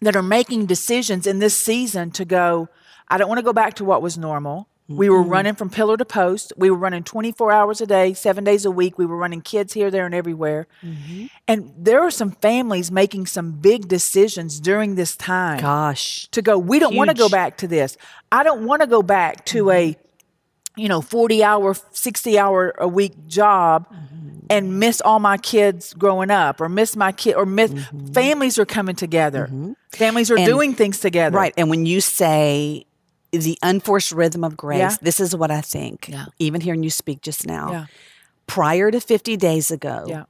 that 0.00 0.16
are 0.16 0.22
making 0.22 0.66
decisions 0.66 1.26
in 1.26 1.38
this 1.38 1.56
season 1.56 2.10
to 2.12 2.24
go, 2.24 2.68
I 3.08 3.18
don't 3.18 3.28
want 3.28 3.38
to 3.38 3.44
go 3.44 3.52
back 3.52 3.74
to 3.74 3.84
what 3.84 4.02
was 4.02 4.18
normal. 4.18 4.68
We 4.88 5.10
were 5.10 5.22
running 5.22 5.54
from 5.54 5.68
pillar 5.68 5.96
to 5.96 6.04
post. 6.04 6.52
We 6.56 6.70
were 6.70 6.76
running 6.76 7.02
24 7.02 7.50
hours 7.50 7.80
a 7.80 7.86
day, 7.86 8.14
seven 8.14 8.44
days 8.44 8.64
a 8.64 8.70
week. 8.70 8.98
We 8.98 9.06
were 9.06 9.16
running 9.16 9.40
kids 9.40 9.72
here, 9.72 9.90
there, 9.90 10.06
and 10.06 10.14
everywhere. 10.14 10.68
Mm-hmm. 10.80 11.26
And 11.48 11.72
there 11.76 12.02
are 12.02 12.10
some 12.10 12.30
families 12.30 12.92
making 12.92 13.26
some 13.26 13.52
big 13.52 13.88
decisions 13.88 14.60
during 14.60 14.94
this 14.94 15.16
time 15.16 15.60
Gosh. 15.60 16.28
to 16.28 16.40
go, 16.40 16.56
we 16.56 16.78
don't 16.78 16.94
want 16.94 17.10
to 17.10 17.16
go 17.16 17.28
back 17.28 17.56
to 17.58 17.68
this. 17.68 17.96
I 18.30 18.44
don't 18.44 18.64
want 18.64 18.82
to 18.82 18.86
go 18.86 19.02
back 19.02 19.44
to 19.46 19.70
a, 19.70 19.92
mm-hmm. 19.92 20.80
you 20.80 20.88
know, 20.88 21.00
40 21.00 21.42
hour, 21.42 21.74
60 21.90 22.38
hour 22.38 22.72
a 22.78 22.86
week 22.86 23.26
job 23.26 23.88
mm-hmm. 23.92 24.15
And 24.50 24.78
miss 24.78 25.00
all 25.00 25.18
my 25.18 25.36
kids 25.36 25.94
growing 25.94 26.30
up 26.30 26.60
or 26.60 26.68
miss 26.68 26.96
my 26.96 27.12
kid 27.12 27.34
or 27.34 27.46
miss 27.46 27.70
mm-hmm. 27.70 28.06
families 28.12 28.58
are 28.58 28.66
coming 28.66 28.96
together. 28.96 29.46
Mm-hmm. 29.46 29.72
Families 29.92 30.30
are 30.30 30.36
And- 30.36 30.46
doing 30.46 30.74
things 30.74 31.00
together. 31.00 31.36
Right. 31.36 31.54
And 31.56 31.70
when 31.70 31.86
you 31.86 32.00
say 32.00 32.86
the 33.32 33.58
unforced 33.62 34.12
rhythm 34.12 34.44
of 34.44 34.56
grace, 34.56 34.78
Yeah. 34.78 34.96
this 35.02 35.20
is 35.20 35.34
what 35.34 35.50
I 35.50 35.60
think. 35.60 36.08
Yeah. 36.08 36.26
Even 36.38 36.60
hearing 36.60 36.82
you 36.82 36.90
speak 36.90 37.22
just 37.22 37.46
now. 37.46 37.70
Yeah. 37.70 37.86
Prior 38.46 38.90
to 38.90 39.00
50 39.00 39.36
days 39.36 39.70
ago, 39.70 40.26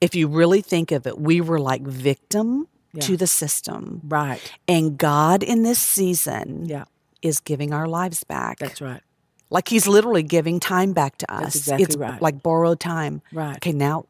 if 0.00 0.14
you 0.14 0.28
really 0.28 0.62
think 0.62 0.92
of 0.92 1.06
it, 1.06 1.18
we 1.18 1.40
were 1.40 1.58
like 1.58 1.82
victim 1.82 2.66
to 2.98 3.16
the 3.16 3.26
system. 3.26 4.00
Right. 4.08 4.40
And 4.66 4.98
God 4.98 5.42
in 5.42 5.62
this 5.62 5.78
season 5.78 6.84
is 7.22 7.40
giving 7.40 7.72
our 7.72 7.86
lives 7.86 8.24
back. 8.24 8.58
That's 8.58 8.80
right. 8.80 9.02
Like 9.50 9.68
he's 9.68 9.86
literally 9.88 10.22
giving 10.22 10.60
time 10.60 10.92
back 10.92 11.18
to 11.18 11.32
us. 11.32 11.56
exactly 11.56 11.84
it's 11.84 11.96
right. 11.96 12.22
like 12.22 12.42
borrowed 12.42 12.80
time. 12.80 13.20
Right. 13.32 13.56
Okay, 13.56 13.72
now 13.72 14.06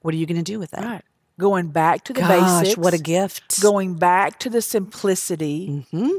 what 0.00 0.14
are 0.14 0.16
you 0.16 0.26
going 0.26 0.42
to 0.42 0.42
do 0.52 0.58
with 0.58 0.70
that? 0.72 0.84
Right. 0.84 1.04
Going 1.38 1.68
back 1.68 2.04
to 2.04 2.12
the 2.12 2.20
Gosh, 2.20 2.62
basics. 2.62 2.78
what 2.78 2.94
a 2.94 2.98
gift. 2.98 3.62
Going 3.62 3.94
back 3.94 4.38
to 4.40 4.50
the 4.50 4.62
simplicity. 4.62 5.86
hmm 5.90 6.18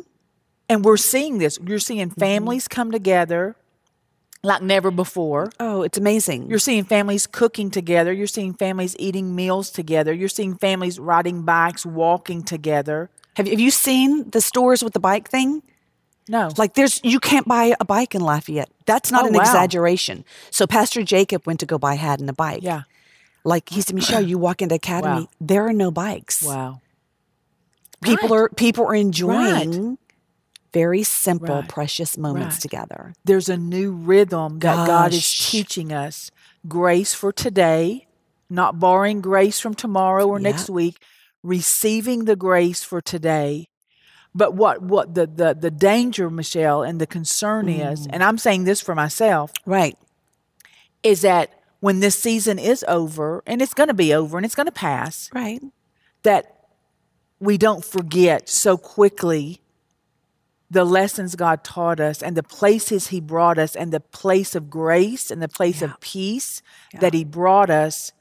And 0.69 0.85
we're 0.85 0.97
seeing 0.97 1.37
this. 1.39 1.59
You're 1.65 1.79
seeing 1.79 2.09
families 2.09 2.67
come 2.67 2.91
together 2.91 3.55
like 4.43 4.61
never 4.61 4.89
before. 4.89 5.51
Oh, 5.59 5.83
it's 5.83 5.97
amazing. 5.97 6.49
You're 6.49 6.59
seeing 6.59 6.83
families 6.83 7.27
cooking 7.27 7.69
together. 7.69 8.11
You're 8.11 8.27
seeing 8.27 8.53
families 8.53 8.95
eating 8.97 9.35
meals 9.35 9.69
together. 9.69 10.13
You're 10.13 10.29
seeing 10.29 10.55
families 10.55 10.99
riding 10.99 11.43
bikes, 11.43 11.85
walking 11.85 12.43
together. 12.43 13.09
have, 13.35 13.47
have 13.47 13.59
you 13.59 13.71
seen 13.71 14.29
the 14.31 14.41
stores 14.41 14.83
with 14.83 14.93
the 14.93 14.99
bike 14.99 15.29
thing? 15.29 15.61
No. 16.31 16.49
Like 16.57 16.73
there's 16.75 17.01
you 17.03 17.19
can't 17.19 17.47
buy 17.47 17.75
a 17.79 17.85
bike 17.85 18.15
in 18.15 18.21
Lafayette. 18.21 18.69
That's 18.85 19.11
not 19.11 19.25
Oh, 19.25 19.27
an 19.27 19.33
wow. 19.33 19.41
exaggeration. 19.41 20.23
So 20.49 20.65
Pastor 20.65 21.03
Jacob 21.03 21.45
went 21.45 21.59
to 21.59 21.65
go 21.65 21.77
buy 21.77 21.95
Haddon 21.95 22.29
a 22.29 22.33
bike. 22.33 22.63
Yeah. 22.63 22.83
Like 23.43 23.69
he 23.69 23.81
said, 23.81 23.95
Michelle, 23.95 24.21
you 24.21 24.37
walk 24.37 24.61
into 24.61 24.75
Academy, 24.75 25.21
Wow. 25.23 25.29
there 25.41 25.67
are 25.67 25.73
no 25.73 25.91
bikes. 25.91 26.41
Wow. 26.41 26.79
People 28.01 28.29
Right. 28.29 28.37
are 28.39 28.49
people 28.49 28.85
are 28.85 28.95
enjoying 28.95 29.97
very 30.73 31.03
simple, 31.03 31.55
Right. 31.61 31.67
precious 31.67 32.17
moments 32.17 32.55
Right. 32.55 32.61
together. 32.61 33.13
There's 33.25 33.49
a 33.49 33.57
new 33.57 33.91
rhythm 33.91 34.59
that 34.59 34.87
God 34.87 35.13
is 35.13 35.27
teaching 35.37 35.91
us. 35.91 36.31
Grace 36.67 37.13
for 37.13 37.31
today, 37.33 38.07
not 38.49 38.79
borrowing 38.79 39.19
grace 39.21 39.59
from 39.59 39.73
tomorrow 39.75 40.25
or 40.27 40.39
next 40.39 40.69
week, 40.69 40.95
receiving 41.43 42.25
the 42.25 42.35
grace 42.37 42.83
for 42.83 43.01
today. 43.01 43.67
But 44.33 44.53
what 44.53 44.81
what 44.81 45.13
the 45.13 45.27
the 45.27 45.53
the 45.53 45.71
danger, 45.71 46.29
Michelle, 46.29 46.83
and 46.83 46.99
the 47.01 47.07
concern 47.07 47.67
is, 47.67 48.07
Mm. 48.07 48.11
and 48.13 48.23
I'm 48.23 48.37
saying 48.37 48.63
this 48.63 48.79
for 48.81 48.95
myself, 48.95 49.51
Right. 49.65 49.97
is 51.03 51.21
that 51.21 51.49
when 51.81 51.99
this 51.99 52.17
season 52.17 52.57
is 52.59 52.85
over, 52.87 53.43
and 53.45 53.61
it's 53.61 53.73
going 53.73 53.87
to 53.89 53.93
be 53.93 54.13
over 54.13 54.37
and 54.37 54.45
it's 54.45 54.55
going 54.55 54.67
to 54.67 54.71
pass, 54.71 55.29
Right. 55.33 55.61
that 56.23 56.65
we 57.39 57.57
don't 57.57 57.83
forget 57.83 58.47
so 58.47 58.77
quickly 58.77 59.61
the 60.69 60.85
lessons 60.85 61.35
God 61.35 61.63
taught 61.65 61.99
us 61.99 62.21
and 62.23 62.37
the 62.37 62.43
places 62.43 63.07
He 63.07 63.19
brought 63.19 63.57
us 63.57 63.75
and 63.75 63.91
the 63.91 63.99
place 63.99 64.55
of 64.55 64.69
grace 64.69 65.29
and 65.29 65.41
the 65.41 65.49
place 65.49 65.81
Yeah. 65.81 65.87
of 65.89 65.99
peace 65.99 66.61
that 67.01 67.13
He 67.13 67.25
brought 67.25 67.69
us, 67.69 68.13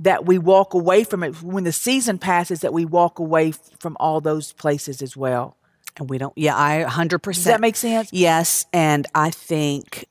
that 0.00 0.26
we 0.26 0.38
walk 0.38 0.74
away 0.74 1.04
from 1.04 1.22
it. 1.22 1.42
When 1.42 1.64
the 1.64 1.72
season 1.72 2.18
passes, 2.18 2.60
that 2.60 2.72
we 2.72 2.84
walk 2.84 3.18
away 3.18 3.52
from 3.80 3.96
all 3.98 4.20
those 4.20 4.52
places 4.52 5.02
as 5.02 5.16
well. 5.16 5.56
And 5.98 6.10
we 6.10 6.18
don't 6.18 6.34
yeah, 6.36 6.54
I 6.56 6.84
100% 6.86 7.22
Does 7.22 7.44
that 7.44 7.60
make 7.60 7.76
sense? 7.76 8.10
Yes, 8.12 8.66
and 8.72 9.06
I 9.14 9.30
think 9.30 10.06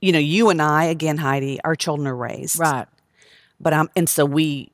you 0.00 0.12
know, 0.12 0.20
you 0.20 0.50
and 0.50 0.62
I 0.62 0.84
again 0.84 1.16
Heidi, 1.16 1.60
our 1.64 1.74
children 1.74 2.06
are 2.06 2.16
raised. 2.16 2.58
Right. 2.58 2.86
But 3.60 3.72
i'm 3.72 3.88
and 3.96 4.08
so 4.08 4.24
we 4.24 4.70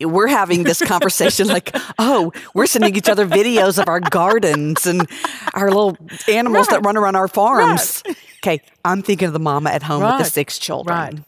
we're 0.00 0.26
having 0.26 0.64
this 0.64 0.82
conversation 0.86 1.46
like, 1.46 1.74
oh, 1.98 2.32
we're 2.54 2.66
sending 2.66 2.96
each 2.96 3.08
other 3.08 3.26
videos 3.26 3.80
of 3.80 3.88
our 3.88 4.00
gardens 4.00 4.86
and 4.86 5.08
our 5.54 5.68
little 5.68 5.96
animals 6.28 6.66
that 6.68 6.84
run 6.84 6.96
around 6.96 7.16
our 7.16 7.28
farms. 7.28 8.02
Okay, 8.42 8.60
I'm 8.84 9.02
thinking 9.02 9.28
of 9.28 9.32
the 9.32 9.38
mama 9.38 9.70
at 9.70 9.82
home 9.82 10.02
with 10.02 10.18
the 10.18 10.24
six 10.24 10.58
children. 10.58 10.96
Right. 10.96 11.24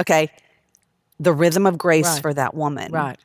Okay. 0.00 0.30
The 1.18 1.32
rhythm 1.32 1.66
of 1.66 1.78
grace 1.78 2.06
Right. 2.06 2.22
for 2.22 2.34
that 2.34 2.54
woman. 2.54 2.92
Right. 2.92 3.18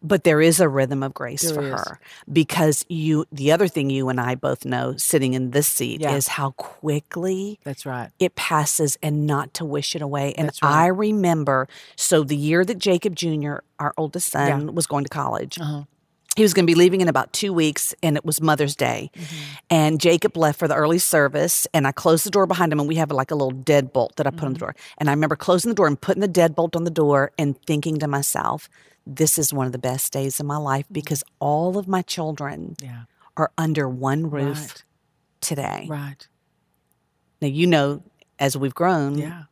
But 0.00 0.22
there 0.22 0.40
is 0.40 0.60
a 0.60 0.68
rhythm 0.68 1.02
of 1.02 1.12
grace 1.12 1.42
There 1.42 1.54
for 1.54 1.62
is. 1.66 1.72
her 1.72 2.00
because 2.32 2.84
you 2.88 3.24
the 3.32 3.50
other 3.50 3.66
thing 3.66 3.90
you 3.90 4.08
and 4.08 4.20
I 4.20 4.36
both 4.36 4.64
know 4.64 4.94
sitting 4.96 5.34
in 5.34 5.50
this 5.50 5.66
seat 5.66 6.00
Yeah. 6.02 6.14
is 6.14 6.28
how 6.28 6.52
quickly 6.52 7.58
That's 7.64 7.84
right. 7.84 8.10
it 8.20 8.36
passes 8.36 8.96
and 9.02 9.26
not 9.26 9.52
to 9.54 9.64
wish 9.64 9.96
it 9.96 10.02
away. 10.02 10.34
And 10.34 10.52
right. 10.62 10.72
I 10.72 10.86
remember 10.86 11.66
so 11.96 12.22
the 12.22 12.36
year 12.36 12.64
that 12.64 12.78
Jacob 12.78 13.16
Jr., 13.16 13.56
our 13.80 13.92
oldest 13.96 14.30
son, 14.30 14.66
Yeah. 14.66 14.70
was 14.70 14.86
going 14.86 15.02
to 15.02 15.10
college. 15.10 15.58
Uh-huh. 15.60 15.82
He 16.38 16.44
was 16.44 16.54
going 16.54 16.66
to 16.66 16.70
be 16.70 16.76
leaving 16.76 17.00
in 17.00 17.08
about 17.08 17.32
two 17.32 17.52
weeks, 17.52 17.96
and 18.00 18.16
it 18.16 18.24
was 18.24 18.40
Mother's 18.40 18.76
Day. 18.76 19.10
Mm-hmm. 19.16 19.36
And 19.70 20.00
Jacob 20.00 20.36
left 20.36 20.56
for 20.60 20.68
the 20.68 20.76
early 20.76 21.00
service, 21.00 21.66
and 21.74 21.84
I 21.84 21.90
closed 21.90 22.24
the 22.24 22.30
door 22.30 22.46
behind 22.46 22.72
him, 22.72 22.78
and 22.78 22.88
we 22.88 22.94
have 22.94 23.10
like 23.10 23.32
a 23.32 23.34
little 23.34 23.50
deadbolt 23.58 24.14
that 24.14 24.26
I 24.28 24.30
put 24.30 24.42
on 24.44 24.50
Mm-hmm. 24.50 24.52
the 24.52 24.58
door. 24.60 24.76
And 24.98 25.10
I 25.10 25.12
remember 25.14 25.34
closing 25.34 25.68
the 25.68 25.74
door 25.74 25.88
and 25.88 26.00
putting 26.00 26.20
the 26.20 26.28
deadbolt 26.28 26.76
on 26.76 26.84
the 26.84 26.92
door 26.92 27.32
and 27.36 27.60
thinking 27.66 27.98
to 27.98 28.06
myself, 28.06 28.68
this 29.04 29.36
is 29.36 29.52
one 29.52 29.66
of 29.66 29.72
the 29.72 29.78
best 29.80 30.12
days 30.12 30.38
of 30.38 30.46
my 30.46 30.58
life 30.58 30.84
Mm-hmm. 30.84 30.92
because 30.94 31.24
all 31.40 31.76
of 31.76 31.88
my 31.88 32.02
children 32.02 32.76
Yeah. 32.80 33.02
are 33.36 33.50
under 33.58 33.88
one 33.88 34.30
roof 34.30 34.58
Right. 34.60 34.84
today. 35.40 35.86
Right. 35.90 36.28
Now, 37.42 37.48
you 37.48 37.66
know, 37.66 38.04
as 38.38 38.56
we've 38.56 38.76
grown, 38.76 39.18
Yeah. 39.18 39.42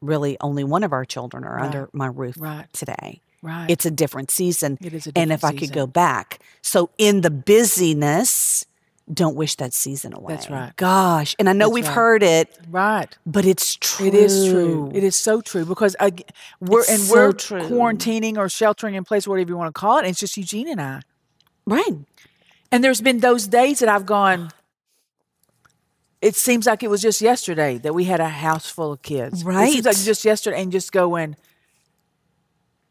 really 0.00 0.36
only 0.40 0.64
one 0.64 0.82
of 0.82 0.92
our 0.92 1.04
children 1.04 1.44
are 1.44 1.54
Right. 1.54 1.66
under 1.66 1.88
my 1.92 2.08
roof 2.08 2.34
Right. 2.40 2.66
today. 2.72 3.20
Right. 3.42 3.70
It's 3.70 3.86
a 3.86 3.90
different 3.90 4.30
season. 4.30 4.78
It 4.80 4.92
is 4.94 5.06
a 5.06 5.12
and 5.16 5.30
if 5.32 5.44
I 5.44 5.52
different 5.52 5.72
could 5.72 5.74
go 5.74 5.86
back, 5.86 6.40
so 6.62 6.90
in 6.98 7.20
the 7.20 7.30
busyness, 7.30 8.64
don't 9.12 9.36
wish 9.36 9.54
that 9.56 9.72
season 9.72 10.12
away. 10.12 10.34
That's 10.34 10.50
right. 10.50 10.74
Gosh, 10.76 11.34
and 11.38 11.48
I 11.48 11.52
know 11.52 11.66
That's 11.66 11.74
we've 11.74 11.84
right. 11.86 11.94
heard 11.94 12.22
it, 12.22 12.58
right. 12.70 13.16
but 13.24 13.46
it's 13.46 13.76
true. 13.76 14.06
It 14.08 14.14
is 14.14 14.48
true. 14.50 14.90
It 14.92 15.02
is 15.04 15.16
so 15.16 15.40
true 15.40 15.64
because 15.64 15.96
I, 16.00 16.12
we're 16.60 16.80
It's 16.80 16.90
and 16.90 17.00
so 17.00 17.14
we're 17.14 17.32
true. 17.32 17.60
quarantining 17.62 18.36
or 18.36 18.48
sheltering 18.48 18.96
in 18.96 19.04
place, 19.04 19.26
whatever 19.26 19.48
you 19.50 19.56
want 19.56 19.74
to 19.74 19.78
call 19.80 19.96
it. 19.96 20.00
And 20.00 20.08
it's 20.08 20.20
just 20.20 20.36
Eugene 20.36 20.68
and 20.68 20.80
I. 20.80 21.00
right. 21.66 21.96
And 22.70 22.84
there's 22.84 23.00
been 23.00 23.20
those 23.20 23.46
days 23.46 23.78
that 23.78 23.88
I've 23.88 24.04
gone. 24.04 24.50
It 26.20 26.34
seems 26.36 26.66
like 26.66 26.82
it 26.82 26.90
was 26.90 27.00
just 27.00 27.22
yesterday 27.22 27.78
that 27.78 27.94
we 27.94 28.04
had 28.04 28.20
a 28.20 28.28
house 28.28 28.68
full 28.68 28.92
of 28.92 29.00
kids. 29.02 29.42
Right. 29.44 29.68
It 29.68 29.72
seems 29.72 29.86
like 29.86 29.96
just 29.96 30.24
yesterday, 30.24 30.60
and 30.60 30.70
just 30.72 30.92
going. 30.92 31.36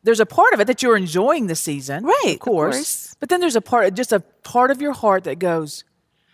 There's 0.07 0.21
a 0.21 0.25
part 0.25 0.53
of 0.53 0.59
it 0.61 0.67
that 0.67 0.81
you're 0.81 0.95
enjoying 0.95 1.47
the 1.47 1.55
season, 1.55 2.05
Right, 2.05 2.21
Of 2.27 2.33
of 2.35 2.39
course. 2.39 2.75
course. 2.77 3.15
But 3.19 3.27
then 3.29 3.41
there's 3.41 3.57
a 3.57 3.61
part, 3.61 3.93
just 3.93 4.13
a 4.13 4.21
part 4.43 4.71
of 4.71 4.81
your 4.81 4.93
heart 4.93 5.25
that 5.25 5.37
goes, 5.37 5.83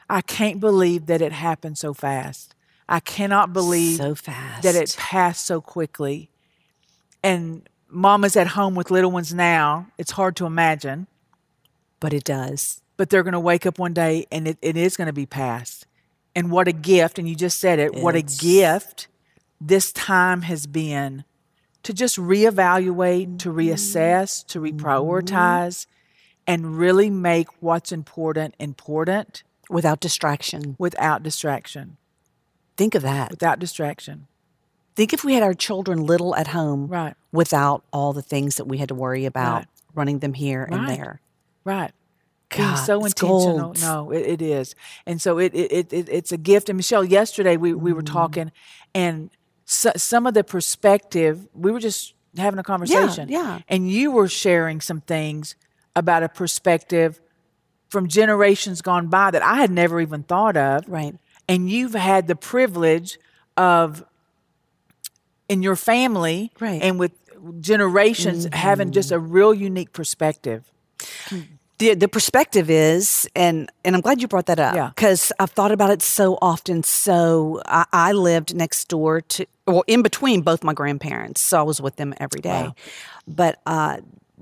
"I 0.08 0.22
can't 0.22 0.60
believe 0.60 1.08
that 1.08 1.22
it 1.24 1.32
happened 1.32 1.80
so 1.80 1.94
fast. 1.94 2.54
I 2.88 3.00
cannot 3.00 3.52
believe 3.52 3.98
so 3.98 4.14
fast 4.14 4.62
that 4.62 4.76
it 4.76 4.96
passed 5.00 5.44
so 5.46 5.60
quickly. 5.60 6.30
And 7.24 7.68
mama's 7.90 8.36
at 8.36 8.48
home 8.48 8.76
with 8.76 8.92
little 8.92 9.10
ones 9.12 9.34
now. 9.34 9.88
It's 9.98 10.12
hard 10.12 10.36
to 10.36 10.46
imagine, 10.46 11.08
but 12.00 12.14
it 12.14 12.24
does. 12.24 12.80
but 12.96 13.10
they're 13.10 13.24
going 13.24 13.34
to 13.34 13.40
wake 13.40 13.66
up 13.66 13.80
one 13.80 13.92
day 13.94 14.28
and 14.32 14.48
it, 14.48 14.58
it 14.62 14.78
is 14.78 14.96
going 14.96 15.08
to 15.08 15.14
be 15.14 15.26
past. 15.26 15.88
And 16.36 16.52
what 16.52 16.68
a 16.68 16.72
gift, 16.72 17.18
and 17.18 17.28
you 17.28 17.36
just 17.36 17.60
said 17.60 17.80
it, 17.80 17.96
what 17.96 18.16
a 18.16 18.22
gift 18.22 19.08
this 19.60 19.92
time 19.92 20.44
has 20.44 20.68
been 20.68 21.24
to 21.84 21.94
just 21.94 22.18
reevaluate, 22.18 23.40
to 23.40 23.50
Mm-hmm. 23.50 23.60
reassess, 23.60 24.46
to 24.48 24.60
reprioritize, 24.60 25.86
and 26.48 26.78
really 26.78 27.10
make 27.10 27.48
what's 27.62 27.92
important 27.92 28.56
important 28.60 29.44
Without 29.70 30.00
distraction. 30.00 30.76
without 30.78 31.24
distraction. 31.24 31.98
Think 32.76 32.96
of 32.96 33.02
that. 33.04 33.32
Without 33.32 33.60
distraction. 33.60 34.28
Think 34.96 35.14
if 35.14 35.24
we 35.24 35.34
had 35.34 35.44
our 35.44 35.54
children 35.54 36.06
little 36.06 36.36
at 36.36 36.48
home 36.48 36.88
Right. 36.88 37.16
without 37.32 37.84
all 37.94 38.14
the 38.14 38.22
things 38.22 38.56
that 38.58 38.66
we 38.66 38.78
had 38.78 38.90
to 38.90 38.96
worry 38.96 39.26
about 39.26 39.56
Right. 39.60 39.68
running 39.96 40.20
them 40.20 40.34
here 40.34 40.64
and 40.70 40.88
there. 40.90 41.22
Right. 41.64 41.92
Being 42.56 42.70
God, 42.70 42.76
so 42.76 43.04
it's 43.06 43.14
intentional. 43.20 43.58
gold. 43.74 43.82
No, 43.82 44.12
it, 44.12 44.22
it 44.34 44.42
is. 44.42 44.76
And 45.08 45.20
so 45.22 45.40
it, 45.40 45.56
it, 45.56 45.72
it, 45.72 45.94
it 45.94 46.10
it's 46.10 46.32
a 46.32 46.38
gift. 46.38 46.70
And 46.70 46.78
Michelle, 46.78 47.04
yesterday 47.06 47.58
we, 47.58 47.74
we 47.74 47.94
were 47.94 48.04
Mm. 48.04 48.12
talking 48.12 48.52
and 48.94 49.30
so, 49.66 49.92
some 49.96 50.28
of 50.28 50.34
the 50.34 50.44
perspective, 50.44 51.48
we 51.54 51.72
were 51.72 51.80
just 51.80 52.14
having 52.38 52.60
a 52.60 52.64
conversation. 52.64 53.30
yeah. 53.30 53.40
yeah, 53.40 53.60
And 53.70 53.90
you 53.90 54.12
were 54.12 54.28
sharing 54.28 54.82
some 54.82 55.02
things 55.02 55.56
about 55.96 56.24
a 56.24 56.30
perspective 56.30 57.22
from 57.90 58.08
generations 58.08 58.82
gone 58.82 59.08
by 59.08 59.30
that 59.32 59.44
I 59.44 59.56
had 59.58 59.70
never 59.70 60.02
even 60.02 60.24
thought 60.24 60.58
of. 60.58 60.88
Right. 60.88 61.16
And 61.48 61.70
you've 61.70 61.94
had 61.94 62.28
the 62.28 62.36
privilege 62.36 63.20
of 63.56 64.04
in 65.48 65.62
your 65.62 65.76
family 65.76 66.52
Right. 66.60 66.82
and 66.82 66.98
with 66.98 67.12
generations 67.60 68.46
mm-hmm. 68.46 68.56
having 68.56 68.92
just 68.92 69.12
a 69.12 69.20
real 69.20 69.54
unique 69.54 69.94
perspective. 69.94 70.64
The 71.80 71.96
the 71.96 72.08
perspective 72.08 72.70
is 72.70 73.28
and 73.36 73.70
and 73.84 73.96
I'm 73.96 74.02
glad 74.02 74.22
you 74.22 74.28
brought 74.28 74.46
that 74.48 74.60
up 74.60 74.76
Yeah. 74.76 74.90
because 74.96 75.32
I've 75.40 75.52
thought 75.52 75.72
about 75.72 75.90
it 75.90 76.02
so 76.02 76.38
often. 76.42 76.84
So 76.84 77.62
I, 77.66 77.86
I 77.92 78.12
lived 78.12 78.56
next 78.56 78.88
door 78.88 79.22
to 79.22 79.46
well 79.68 79.84
in 79.88 80.02
between 80.02 80.42
both 80.42 80.64
my 80.64 80.74
grandparents, 80.74 81.42
so 81.42 81.60
I 81.60 81.64
was 81.64 81.82
with 81.82 81.96
them 81.96 82.14
every 82.20 82.42
day. 82.42 82.64
Wow. 82.64 82.76
But 83.28 83.60
uh, 83.66 83.98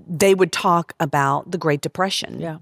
they 0.07 0.33
would 0.35 0.51
talk 0.51 0.93
about 0.99 1.51
the 1.51 1.57
Great 1.57 1.81
Depression, 1.81 2.39
Yeah. 2.39 2.57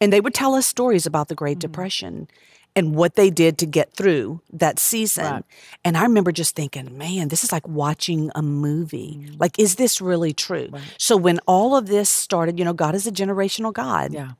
and 0.00 0.12
they 0.12 0.20
would 0.20 0.34
tell 0.34 0.54
us 0.54 0.66
stories 0.66 1.06
about 1.06 1.28
the 1.28 1.34
Great 1.34 1.58
Depression 1.58 2.28
and 2.78 2.94
what 2.94 3.16
they 3.16 3.28
did 3.28 3.58
to 3.58 3.66
get 3.66 3.92
through 3.92 4.40
that 4.52 4.78
season. 4.78 5.24
Right. 5.24 5.44
And 5.84 5.96
I 5.96 6.04
remember 6.04 6.30
just 6.30 6.54
thinking, 6.54 6.96
man, 6.96 7.26
this 7.26 7.42
is 7.42 7.50
like 7.50 7.66
watching 7.66 8.30
a 8.36 8.42
movie. 8.42 9.18
Mm-hmm. 9.20 9.34
Like, 9.38 9.58
is 9.58 9.74
this 9.74 10.00
really 10.00 10.32
true? 10.32 10.70
So 10.96 11.16
when 11.16 11.40
all 11.46 11.76
of 11.76 11.88
this 11.88 12.08
started, 12.08 12.56
you 12.56 12.64
know, 12.64 12.72
God 12.72 12.94
is 12.94 13.04
a 13.06 13.10
generational 13.10 13.72
God. 13.72 14.12
Yeah. 14.12 14.32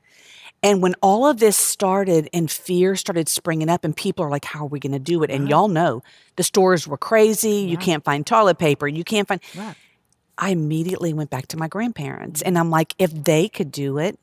And 0.63 0.83
when 0.83 0.95
all 1.03 1.27
of 1.27 1.39
this 1.39 1.57
started 1.57 2.29
and 2.33 2.49
fear 2.51 2.95
started 2.95 3.29
springing 3.29 3.69
up, 3.69 3.85
and 3.85 3.97
people 3.97 4.25
are 4.25 4.31
like, 4.31 4.45
how 4.45 4.61
are 4.61 4.69
we 4.69 4.79
going 4.81 4.93
to 4.93 4.99
do 4.99 5.23
it? 5.23 5.31
And 5.31 5.49
y'all 5.49 5.69
know 5.69 6.03
the 6.37 6.43
stores 6.45 6.87
were 6.87 6.97
crazy. 6.97 7.61
You 7.61 7.77
can't 7.77 8.05
find 8.05 8.25
toilet 8.25 8.59
paper. 8.59 8.87
You 8.87 9.05
can't 9.05 9.27
find. 9.27 9.41
Right. 9.57 9.75
I 10.37 10.51
immediately 10.51 11.13
went 11.13 11.31
back 11.31 11.49
to 11.49 11.57
my 11.57 11.67
grandparents 11.67 12.41
mm-hmm. 12.41 12.49
and 12.49 12.59
I'm 12.59 12.71
like, 12.71 12.95
if 12.99 13.13
they 13.13 13.49
could 13.49 13.73
do 13.73 13.99
it, 13.99 14.19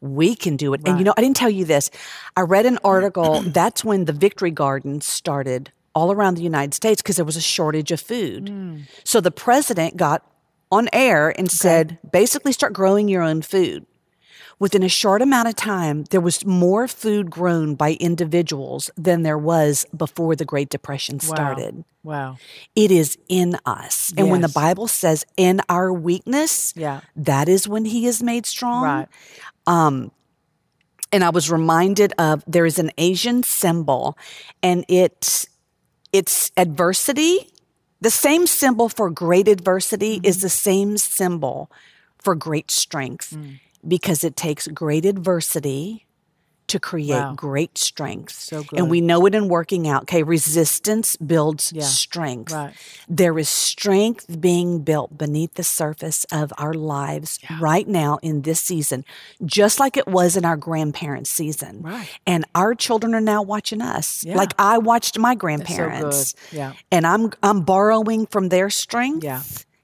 we 0.00 0.34
can 0.34 0.56
do 0.56 0.74
it. 0.74 0.80
And 0.86 0.98
you 0.98 1.04
know, 1.04 1.14
I 1.16 1.20
didn't 1.20 1.36
tell 1.36 1.50
you 1.50 1.64
this. 1.64 1.90
I 2.36 2.42
read 2.42 2.66
an 2.66 2.78
article. 2.84 3.42
that's 3.42 3.84
when 3.84 4.04
the 4.04 4.12
Victory 4.12 4.50
Gardens 4.50 5.04
started 5.06 5.72
all 5.94 6.12
around 6.12 6.36
the 6.36 6.42
United 6.42 6.74
States 6.74 7.02
because 7.02 7.16
there 7.16 7.24
was 7.24 7.36
a 7.36 7.40
shortage 7.40 7.90
of 7.90 8.00
food. 8.00 8.48
Hmm. 8.48 8.76
So 9.04 9.20
the 9.20 9.30
president 9.32 9.96
got 9.96 10.24
on 10.70 10.88
air 10.92 11.30
and 11.38 11.50
said, 11.50 11.98
basically, 12.12 12.52
start 12.52 12.72
growing 12.74 13.08
your 13.08 13.22
own 13.22 13.42
food. 13.42 13.86
Within 14.60 14.82
a 14.82 14.88
short 14.88 15.22
amount 15.22 15.46
of 15.48 15.54
time, 15.54 16.04
there 16.10 16.20
was 16.20 16.44
more 16.44 16.88
food 16.88 17.30
grown 17.30 17.76
by 17.76 17.92
individuals 18.00 18.90
than 18.96 19.22
there 19.22 19.38
was 19.38 19.86
before 19.96 20.34
the 20.34 20.44
Great 20.44 20.68
Depression 20.68 21.20
started. 21.20 21.84
Wow. 22.02 22.38
It 22.74 22.90
is 22.90 23.16
in 23.28 23.56
us. 23.64 24.12
And 24.16 24.30
when 24.30 24.40
the 24.40 24.48
Bible 24.48 24.88
says, 24.88 25.24
in 25.36 25.60
our 25.68 25.92
weakness, 25.92 26.74
Yeah. 26.76 27.00
that 27.14 27.48
is 27.48 27.68
when 27.68 27.84
He 27.84 28.06
is 28.06 28.20
made 28.20 28.46
strong. 28.46 28.82
Right. 28.82 29.08
And 31.12 31.24
I 31.24 31.30
was 31.30 31.50
reminded 31.50 32.12
of 32.18 32.42
there 32.46 32.66
is 32.66 32.78
an 32.78 32.90
Asian 32.98 33.42
symbol, 33.42 34.16
and 34.62 34.84
it 34.88 35.46
it's 36.12 36.50
adversity. 36.56 37.50
The 38.00 38.10
same 38.10 38.46
symbol 38.46 38.88
for 38.88 39.10
great 39.10 39.48
adversity 39.48 40.16
Mm-hmm. 40.16 40.26
is 40.26 40.40
the 40.40 40.48
same 40.48 40.96
symbol 40.98 41.70
for 42.18 42.34
great 42.34 42.70
strength 42.70 43.30
Mm. 43.36 43.60
because 43.86 44.24
it 44.24 44.36
takes 44.36 44.66
great 44.68 45.04
adversity 45.04 46.06
to 46.68 46.78
create 46.78 47.10
Wow. 47.20 47.34
great 47.34 47.76
strength. 47.78 48.32
So 48.38 48.64
And 48.74 48.88
we 48.88 49.00
know 49.00 49.26
it 49.26 49.34
in 49.34 49.48
working 49.48 49.88
out. 49.88 50.02
Okay, 50.02 50.22
resistance 50.22 51.16
builds 51.16 51.72
Yeah. 51.74 51.82
strength. 51.84 52.52
Right. 52.52 52.72
There 53.08 53.38
is 53.38 53.48
strength 53.48 54.40
being 54.40 54.80
built 54.80 55.18
beneath 55.18 55.54
the 55.54 55.64
surface 55.64 56.24
of 56.30 56.52
our 56.58 56.74
lives 56.74 57.38
right 57.60 57.88
now 57.88 58.18
in 58.22 58.42
this 58.42 58.60
season, 58.60 59.04
just 59.44 59.80
like 59.80 59.96
it 59.96 60.06
was 60.06 60.36
in 60.36 60.44
our 60.44 60.56
grandparents' 60.56 61.30
season. 61.30 61.82
Right. 61.82 62.08
And 62.26 62.44
our 62.54 62.74
children 62.74 63.14
are 63.14 63.20
now 63.20 63.42
watching 63.42 63.80
us. 63.82 64.24
Yeah. 64.24 64.36
Like 64.36 64.52
I 64.58 64.78
watched 64.78 65.18
my 65.18 65.32
so 65.32 65.38
grandparents. 65.38 66.34
good. 66.50 66.56
Yeah. 66.58 66.72
And 66.92 67.06
I'm 67.06 67.32
I'm 67.42 67.62
borrowing 67.62 68.26
from 68.26 68.50
their 68.50 68.70
strength. 68.70 69.24
Yeah. 69.24 69.42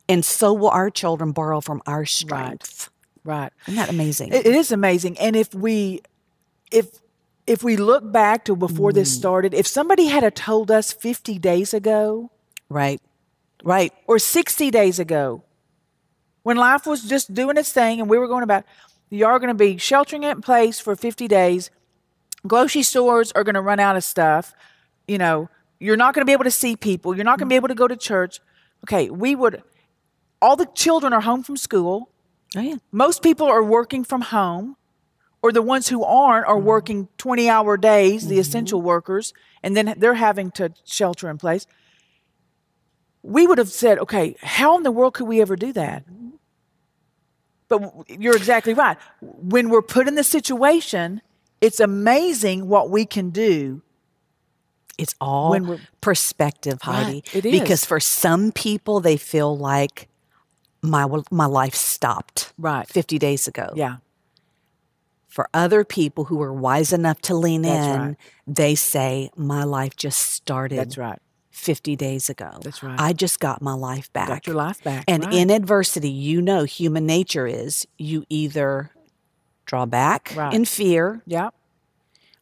And 0.08 0.22
so 0.24 0.52
will 0.52 0.68
our 0.68 0.90
children 0.90 1.32
borrow 1.32 1.60
from 1.62 1.80
our 1.86 2.04
strength. 2.04 2.90
Right. 3.24 3.50
Isn't 3.66 3.76
that 3.76 3.88
amazing? 3.88 4.34
It, 4.34 4.44
it 4.46 4.54
is 4.54 4.70
amazing. 4.70 5.18
And 5.18 5.34
if 5.34 5.54
we 5.54 6.02
if 6.74 6.86
if 7.46 7.62
we 7.62 7.76
look 7.76 8.10
back 8.10 8.44
to 8.46 8.56
before 8.56 8.92
this 8.92 9.10
Mm. 9.14 9.18
started, 9.18 9.54
if 9.54 9.66
somebody 9.66 10.06
had 10.06 10.24
a 10.24 10.30
told 10.30 10.70
us 10.70 10.92
50 10.92 11.38
days 11.38 11.74
ago 11.74 12.30
right. 12.70 13.00
Right. 13.62 13.92
or 14.06 14.18
60 14.18 14.70
days 14.70 14.98
ago 14.98 15.42
when 16.42 16.56
life 16.56 16.86
was 16.86 17.02
just 17.08 17.32
doing 17.32 17.56
its 17.56 17.72
thing 17.72 18.00
and 18.00 18.08
we 18.10 18.18
were 18.18 18.28
going 18.28 18.42
about 18.42 18.64
you 19.10 19.26
are 19.26 19.38
going 19.38 19.48
to 19.48 19.54
be 19.54 19.78
sheltering 19.78 20.22
in 20.24 20.40
place 20.42 20.80
for 20.80 20.94
50 20.96 21.28
days 21.28 21.70
grocery 22.46 22.82
stores 22.82 23.32
are 23.32 23.44
going 23.44 23.54
to 23.54 23.60
run 23.62 23.80
out 23.80 23.96
of 23.96 24.04
stuff 24.04 24.52
you 25.08 25.18
know 25.18 25.48
you're 25.80 25.96
not 25.96 26.14
going 26.14 26.20
to 26.22 26.26
be 26.26 26.32
able 26.32 26.44
to 26.44 26.50
see 26.62 26.76
people 26.76 27.14
you're 27.16 27.24
not 27.24 27.38
going 27.38 27.48
to 27.48 27.52
be 27.52 27.56
able 27.56 27.68
to 27.68 27.74
go 27.74 27.88
to 27.88 27.96
church 27.96 28.40
okay 28.84 29.08
we 29.10 29.34
would 29.34 29.62
all 30.42 30.56
the 30.56 30.68
children 30.74 31.12
are 31.12 31.22
home 31.22 31.42
from 31.42 31.56
school 31.56 32.10
Oh 32.56 32.60
yeah. 32.60 32.76
most 32.92 33.22
people 33.22 33.46
are 33.46 33.62
working 33.62 34.04
from 34.04 34.20
home 34.20 34.76
or 35.44 35.52
the 35.52 35.60
ones 35.60 35.90
who 35.90 36.02
aren't 36.02 36.46
are 36.46 36.56
mm-hmm. 36.56 36.66
working 36.66 37.08
20 37.18 37.50
hour 37.50 37.76
days 37.76 38.28
the 38.28 38.36
mm-hmm. 38.36 38.40
essential 38.40 38.80
workers 38.80 39.34
and 39.62 39.76
then 39.76 39.94
they're 39.98 40.14
having 40.14 40.50
to 40.52 40.72
shelter 40.84 41.28
in 41.28 41.36
place. 41.36 41.66
We 43.22 43.46
would 43.46 43.58
have 43.58 43.68
said 43.68 43.98
okay 43.98 44.36
how 44.40 44.78
in 44.78 44.84
the 44.84 44.90
world 44.90 45.12
could 45.12 45.28
we 45.28 45.42
ever 45.42 45.54
do 45.54 45.70
that? 45.74 46.04
But 47.68 47.92
you're 48.08 48.36
exactly 48.36 48.72
right. 48.72 48.96
When 49.20 49.68
we're 49.68 49.82
put 49.82 50.08
in 50.08 50.14
the 50.14 50.24
situation 50.24 51.20
it's 51.60 51.78
amazing 51.78 52.66
what 52.68 52.88
we 52.88 53.04
can 53.04 53.28
do. 53.28 53.82
It's 54.96 55.14
all 55.20 55.78
perspective, 56.00 56.78
Right, 56.86 57.04
Heidi. 57.04 57.24
it 57.32 57.42
Because 57.42 57.84
for 57.84 57.98
some 58.00 58.52
people, 58.52 59.00
they 59.00 59.16
feel 59.16 59.56
like 59.56 60.08
my 60.82 61.06
my 61.30 61.46
life 61.46 61.74
stopped 61.74 62.52
Right. 62.58 62.86
50 62.88 63.18
days 63.18 63.46
ago. 63.48 63.72
yeah 63.74 63.96
For 65.34 65.48
other 65.52 65.82
people 65.84 66.24
who 66.26 66.40
are 66.42 66.52
wise 66.52 66.92
enough 66.92 67.20
to 67.22 67.34
lean 67.34 67.62
That's 67.62 67.86
in, 67.96 68.00
right. 68.00 68.16
they 68.46 68.74
say 68.76 69.30
my 69.36 69.64
life 69.64 69.96
just 69.96 70.20
started 70.20 70.78
that's 70.78 70.96
right 70.96 71.18
50 71.50 71.96
days 71.96 72.30
ago. 72.30 72.50
That's 72.62 72.84
right. 72.84 73.00
I 73.00 73.12
just 73.12 73.40
got 73.40 73.60
my 73.60 73.72
life 73.74 74.12
back. 74.12 74.28
got 74.28 74.46
your 74.46 74.54
life 74.54 74.80
back 74.84 75.04
And 75.08 75.24
right. 75.24 75.34
in 75.34 75.50
adversity, 75.50 76.08
you 76.10 76.40
know 76.40 76.62
human 76.62 77.04
nature 77.04 77.48
is 77.48 77.84
you 77.98 78.24
either 78.28 78.90
draw 79.66 79.86
back 79.86 80.32
Right. 80.36 80.54
in 80.54 80.64
fear 80.64 81.20
yeah 81.26 81.50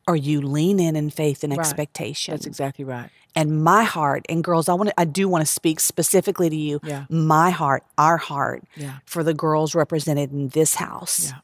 or 0.07 0.15
you 0.17 0.43
lean 0.43 0.79
in 0.81 0.95
in 0.95 1.09
faith 1.09 1.43
and 1.45 1.53
Right. 1.57 1.61
expectation. 1.61 2.33
that's 2.35 2.47
exactly 2.47 2.85
right 2.85 3.09
and 3.35 3.63
my 3.65 3.85
heart 3.85 4.27
and 4.29 4.43
girls 4.45 4.69
i 4.69 4.75
want 4.75 4.89
to 4.91 5.01
i 5.01 5.05
do 5.07 5.29
want 5.29 5.41
to 5.47 5.51
speak 5.51 5.79
specifically 5.81 6.51
to 6.51 6.57
you 6.57 6.81
Yeah. 6.85 7.05
my 7.09 7.51
heart 7.51 7.85
our 7.97 8.19
heart 8.19 8.65
Yeah. 8.77 8.99
for 9.07 9.23
the 9.25 9.33
girls 9.35 9.75
represented 9.75 10.33
in 10.33 10.49
this 10.49 10.75
house 10.75 11.31
Yeah. 11.31 11.39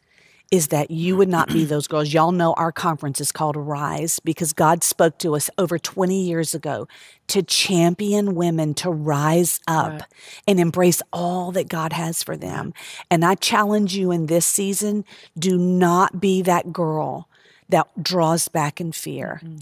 Is 0.51 0.69
that 0.69 0.91
you 0.91 1.17
would 1.17 1.29
not 1.29 1.49
be 1.49 1.65
those 1.65 1.87
girls. 1.87 2.13
Y'all 2.13 2.33
know 2.33 2.55
our 2.55 2.73
conference 2.73 3.21
is 3.21 3.33
called 3.33 3.57
rise 3.57 4.19
because 4.21 4.53
god 4.53 4.83
spoke 4.83 5.19
to 5.19 5.37
us 5.37 5.51
over 5.59 5.79
20 5.79 6.23
years 6.23 6.55
ago 6.55 6.89
to 7.29 7.43
champion 7.43 8.35
women 8.35 8.75
to 8.75 8.91
rise 8.91 9.61
up 9.69 9.93
Right. 9.93 10.03
and 10.47 10.59
embrace 10.61 11.03
all 11.13 11.53
that 11.53 11.69
god 11.69 11.93
has 11.93 12.23
for 12.23 12.37
them. 12.37 12.73
And 13.11 13.25
i 13.25 13.35
challenge 13.35 13.95
you 13.97 14.11
in 14.11 14.27
this 14.27 14.47
season 14.47 15.05
do 15.39 15.59
not 15.59 16.21
be 16.21 16.43
that 16.43 16.73
girl 16.73 17.29
that 17.69 17.87
draws 18.03 18.49
back 18.49 18.81
in 18.81 18.93
fear 18.93 19.41
mm. 19.45 19.61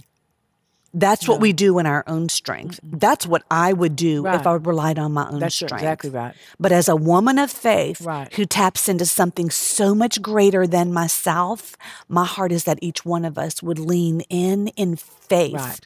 That's 0.99 1.29
what 1.29 1.41
we 1.41 1.53
do 1.53 1.79
in 1.79 1.87
our 1.87 2.03
own 2.07 2.29
strength. 2.29 2.81
That's 2.83 3.27
what 3.27 3.43
I 3.51 3.73
would 3.73 3.95
do 3.97 4.23
Right. 4.23 4.35
if 4.41 4.47
I 4.47 4.55
relied 4.55 4.99
on 4.99 5.13
my 5.13 5.29
own 5.29 5.39
that's 5.41 5.55
strength. 5.55 5.75
exactly 5.75 6.11
right 6.11 6.35
But 6.59 6.73
as 6.73 6.89
a 6.89 6.97
woman 6.97 7.39
of 7.39 7.51
faith 7.51 8.01
Right. 8.01 8.33
who 8.35 8.45
taps 8.47 8.89
into 8.89 9.05
something 9.07 9.51
so 9.51 9.95
much 9.95 10.21
greater 10.23 10.67
than 10.67 10.93
myself, 10.93 11.77
my 12.09 12.25
heart 12.25 12.51
is 12.51 12.65
that 12.65 12.79
each 12.81 13.05
one 13.05 13.25
of 13.25 13.37
us 13.39 13.63
would 13.63 13.79
lean 13.79 14.23
in 14.31 14.69
in 14.69 14.97
faith 14.97 15.55
Right. 15.55 15.81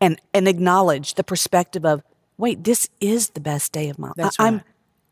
and 0.00 0.20
and 0.32 0.46
acknowledge 0.48 1.14
the 1.14 1.24
perspective 1.24 1.84
of, 1.84 2.02
wait, 2.38 2.64
this 2.64 2.88
is 3.00 3.30
the 3.30 3.40
best 3.40 3.72
day 3.72 3.88
of 3.88 3.98
my 3.98 4.08
life. 4.08 4.16
That's 4.16 4.36
I'm. 4.40 4.62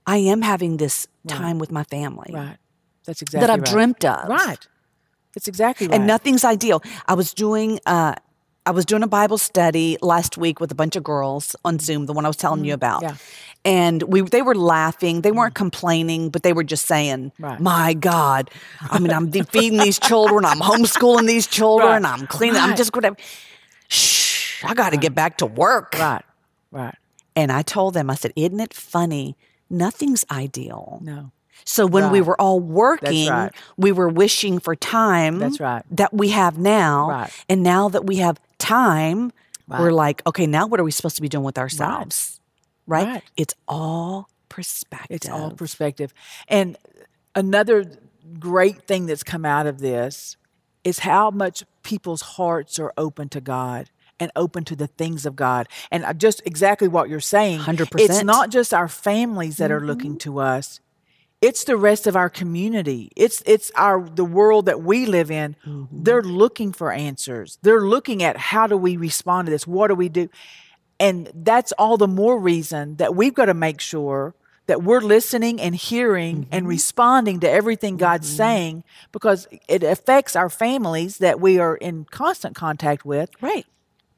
I 0.07 0.17
am 0.19 0.43
having 0.43 0.79
this 0.79 1.07
time 1.29 1.59
with 1.61 1.71
my 1.71 1.85
family 1.85 2.31
right 2.35 2.59
that's 3.07 3.23
exactly 3.23 3.47
that 3.47 3.53
I've 3.53 3.65
dreamt 3.65 4.05
of. 4.05 4.29
Right. 4.29 4.63
It's 5.37 5.49
exactly 5.49 5.87
right. 5.87 5.95
and 5.97 6.07
nothing's 6.07 6.45
ideal. 6.45 6.83
I 7.07 7.15
was 7.15 7.33
doing 7.35 7.79
uh 7.87 8.15
I 8.65 8.71
was 8.71 8.85
doing 8.85 9.03
a 9.03 9.09
Bible 9.09 9.39
study 9.39 9.97
last 10.03 10.39
week 10.39 10.61
with 10.61 10.71
a 10.71 10.75
bunch 10.75 10.95
of 10.95 11.03
girls 11.03 11.57
on 11.65 11.81
Zoom, 11.81 12.07
the 12.07 12.13
one 12.13 12.25
I 12.25 12.29
was 12.29 12.37
telling 12.37 12.65
you 12.65 12.73
mm, 12.73 12.77
about. 12.77 13.03
yeah. 13.03 13.17
And 13.65 14.03
we 14.05 14.23
they 14.23 14.43
were 14.43 14.55
laughing. 14.55 15.21
They 15.21 15.33
weren't 15.33 15.55
mm. 15.55 15.57
complaining, 15.57 16.31
but 16.31 16.43
they 16.43 16.53
were 16.53 16.65
just 16.65 16.87
saying, 16.87 17.33
Right. 17.39 17.61
"My 17.61 17.95
God, 17.95 18.51
I 18.81 18.99
mean, 18.99 19.13
I'm 19.13 19.31
feeding 19.31 19.79
these 19.79 19.99
children, 19.99 20.45
I'm 20.45 20.61
homeschooling 20.61 21.27
these 21.27 21.47
children, 21.47 22.03
Right. 22.03 22.13
I'm 22.13 22.27
cleaning. 22.27 22.61
I'm 22.61 22.77
just 22.77 22.93
going 22.93 23.15
to 23.15 23.23
shh. 23.89 24.65
I 24.65 24.75
got 24.75 24.91
to 24.91 24.97
get 24.97 25.15
back 25.15 25.39
to 25.39 25.47
work." 25.47 25.95
right. 25.99 26.25
Right. 26.71 26.97
And 27.35 27.51
I 27.51 27.63
told 27.63 27.95
them, 27.95 28.11
I 28.11 28.15
said, 28.15 28.33
"Isn't 28.37 28.61
it 28.61 28.75
funny? 28.75 29.37
Nothing's 29.71 30.25
ideal." 30.31 31.01
No. 31.03 31.33
So 31.65 31.87
when 31.87 32.11
we 32.11 32.21
were 32.21 32.41
all 32.41 32.61
working, 32.61 33.29
right. 33.29 33.53
we 33.77 33.93
were 33.93 34.09
wishing 34.09 34.59
for 34.59 34.75
time 34.75 35.39
That's 35.39 35.61
right. 35.61 35.85
that 35.91 36.13
we 36.13 36.31
have 36.31 36.59
now. 36.59 37.09
Right. 37.09 37.45
And 37.49 37.63
now 37.63 37.89
that 37.89 38.07
we 38.07 38.17
have 38.17 38.41
time, 38.59 39.33
we're 39.69 39.93
like, 39.93 40.23
okay, 40.27 40.47
now 40.47 40.67
what 40.67 40.81
are 40.81 40.85
we 40.85 40.91
supposed 40.91 41.17
to 41.17 41.23
be 41.23 41.29
doing 41.29 41.45
with 41.45 41.59
ourselves? 41.59 42.41
Right? 42.87 43.07
Right. 43.07 43.23
It's 43.37 43.55
all 43.69 44.29
perspective. 44.49 45.17
It's 45.17 45.29
all 45.29 45.51
perspective. 45.53 46.13
And 46.49 46.77
another 47.35 47.85
great 48.39 48.83
thing 48.87 49.07
that's 49.07 49.23
come 49.23 49.45
out 49.45 49.67
of 49.67 49.79
this 49.79 50.37
is 50.85 51.01
how 51.01 51.31
much 51.31 51.65
people's 51.83 52.23
hearts 52.23 52.79
are 52.79 52.93
open 52.99 53.29
to 53.31 53.41
God 53.41 53.89
and 54.21 54.31
open 54.37 54.65
to 54.65 54.77
the 54.77 54.87
things 54.89 55.25
of 55.27 55.37
God. 55.37 55.69
And 55.91 56.05
uh, 56.05 56.13
just 56.13 56.43
exactly 56.45 56.87
what 56.89 57.09
you're 57.09 57.21
saying. 57.21 57.61
100%. 57.61 57.89
It's 57.99 58.23
not 58.23 58.51
just 58.51 58.75
our 58.75 58.89
families 58.89 59.57
that 59.57 59.71
are 59.71 59.79
Mm-hmm. 59.79 59.87
looking 59.87 60.19
to 60.19 60.39
us. 60.39 60.81
It's 61.43 61.65
the 61.65 61.77
rest 61.77 62.07
of 62.07 62.15
our 62.17 62.31
community. 62.31 63.11
It's 63.17 63.43
it's 63.45 63.71
our 63.77 64.09
the 64.09 64.25
world 64.25 64.67
that 64.67 64.81
we 64.83 65.07
live 65.07 65.31
in. 65.31 65.57
Mm-hmm. 65.67 66.03
They're 66.05 66.23
looking 66.23 66.73
for 66.73 66.93
answers. 66.93 67.59
They're 67.63 67.81
looking 67.95 68.23
at 68.23 68.37
how 68.37 68.67
do 68.69 68.77
we 68.77 68.97
respond 68.97 69.47
to 69.47 69.51
this? 69.51 69.67
What 69.67 69.89
do 69.89 69.95
we 69.97 70.09
do? 70.09 70.29
And 71.01 71.31
that's 71.35 71.73
all 71.73 71.97
the 71.97 72.07
more 72.09 72.39
reason 72.39 72.97
that 72.97 73.17
we've 73.17 73.35
got 73.35 73.47
to 73.47 73.55
make 73.55 73.81
sure 73.81 74.35
that 74.67 74.85
we're 74.85 75.01
listening 75.01 75.61
and 75.61 75.75
hearing 75.75 76.37
Mm-hmm. 76.45 76.55
and 76.55 76.69
responding 76.69 77.41
to 77.41 77.51
everything 77.51 77.97
God's 77.97 78.29
saying 78.29 78.85
because 79.11 79.49
it 79.69 79.83
affects 79.83 80.37
our 80.37 80.49
families 80.49 81.19
that 81.19 81.41
we 81.41 81.59
are 81.59 81.75
in 81.77 82.05
constant 82.05 82.55
contact 82.55 83.05
with. 83.05 83.31
right. 83.43 83.67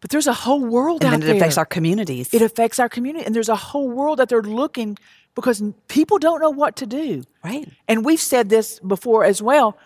But 0.03 0.11
there's 0.11 0.27
a 0.27 0.35
whole 0.35 0.61
world 0.63 1.03
And 1.03 1.15
out 1.15 1.21
then 1.23 1.31
it 1.31 1.37
affects 1.39 1.57
our 1.57 1.65
communities. 1.65 2.29
it 2.35 2.43
affects 2.43 2.79
our 2.79 2.91
community 2.91 3.25
and 3.25 3.35
there's 3.35 3.49
a 3.49 3.57
whole 3.57 3.89
world 3.89 4.19
that 4.19 4.29
they're 4.29 4.43
looking 4.43 4.99
because 5.35 5.63
people 5.89 6.19
don't 6.19 6.41
know 6.41 6.51
what 6.51 6.77
to 6.77 6.87
do. 6.87 7.25
right. 7.45 7.69
And 7.89 8.05
we've 8.05 8.21
said 8.21 8.49
this 8.49 8.79
before 8.81 9.25
as 9.25 9.43
well. 9.43 9.77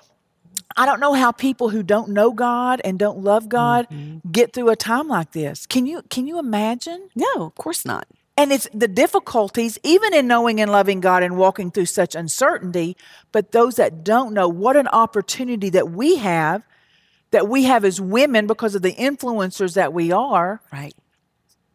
I 0.77 0.87
don't 0.87 1.01
know 1.01 1.15
how 1.15 1.33
people 1.33 1.71
who 1.71 1.83
don't 1.83 2.11
know 2.11 2.33
God 2.33 2.81
and 2.85 2.99
don't 2.99 3.19
love 3.21 3.49
God 3.49 3.87
Mm-hmm. 3.91 4.31
get 4.31 4.53
through 4.53 4.69
a 4.71 4.77
time 4.77 5.09
like 5.09 5.33
this. 5.33 5.67
Can 5.67 5.87
you 5.87 6.03
can 6.11 6.27
you 6.27 6.39
imagine? 6.39 7.09
No, 7.15 7.33
of 7.47 7.55
course 7.55 7.85
not. 7.85 8.07
And 8.37 8.53
it's 8.53 8.69
the 8.73 8.87
difficulties, 8.87 9.79
even 9.83 10.15
in 10.15 10.29
knowing 10.29 10.61
and 10.61 10.71
loving 10.71 11.01
God 11.01 11.25
and 11.25 11.37
walking 11.37 11.73
through 11.73 11.87
such 11.87 12.15
uncertainty. 12.15 12.97
But 13.33 13.51
those 13.51 13.75
that 13.77 14.05
don't 14.05 14.33
know, 14.33 14.47
what 14.49 14.77
an 14.77 14.87
opportunity 14.89 15.71
that 15.71 15.91
we 15.91 16.17
have, 16.19 16.63
that 17.33 17.49
we 17.49 17.65
have 17.65 17.85
as 17.85 18.01
women 18.01 18.47
because 18.47 18.77
of 18.77 18.83
the 18.83 18.93
influencers 18.95 19.75
that 19.75 19.93
we 19.93 20.13
are, 20.13 20.61
Right. 20.73 20.95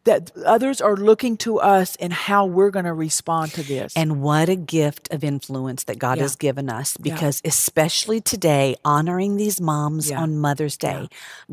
That 0.06 0.32
others 0.46 0.82
are 0.82 0.96
looking 0.98 1.38
to 1.38 1.60
us 1.60 1.96
and 1.98 2.12
how 2.12 2.46
we're 2.46 2.72
going 2.72 2.86
to 2.86 2.94
respond 2.94 3.52
to 3.54 3.64
this. 3.64 3.94
And 3.96 4.22
what 4.22 4.50
a 4.50 4.56
gift 4.56 5.12
of 5.14 5.24
influence 5.24 5.86
that 5.86 5.98
God 6.00 6.18
Yeah. 6.18 6.24
has 6.24 6.36
given 6.36 6.70
us 6.70 6.98
Yeah. 7.02 7.14
because, 7.14 7.42
especially 7.46 8.20
today, 8.22 8.76
honoring 8.84 9.38
these 9.38 9.62
moms 9.62 10.10
Yeah. 10.10 10.22
on 10.22 10.38
Mother's 10.38 10.78
Day, 10.78 11.08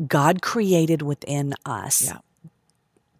God 0.07 0.41
created 0.41 1.01
within 1.01 1.53
us 1.65 2.03
Yeah. 2.03 2.17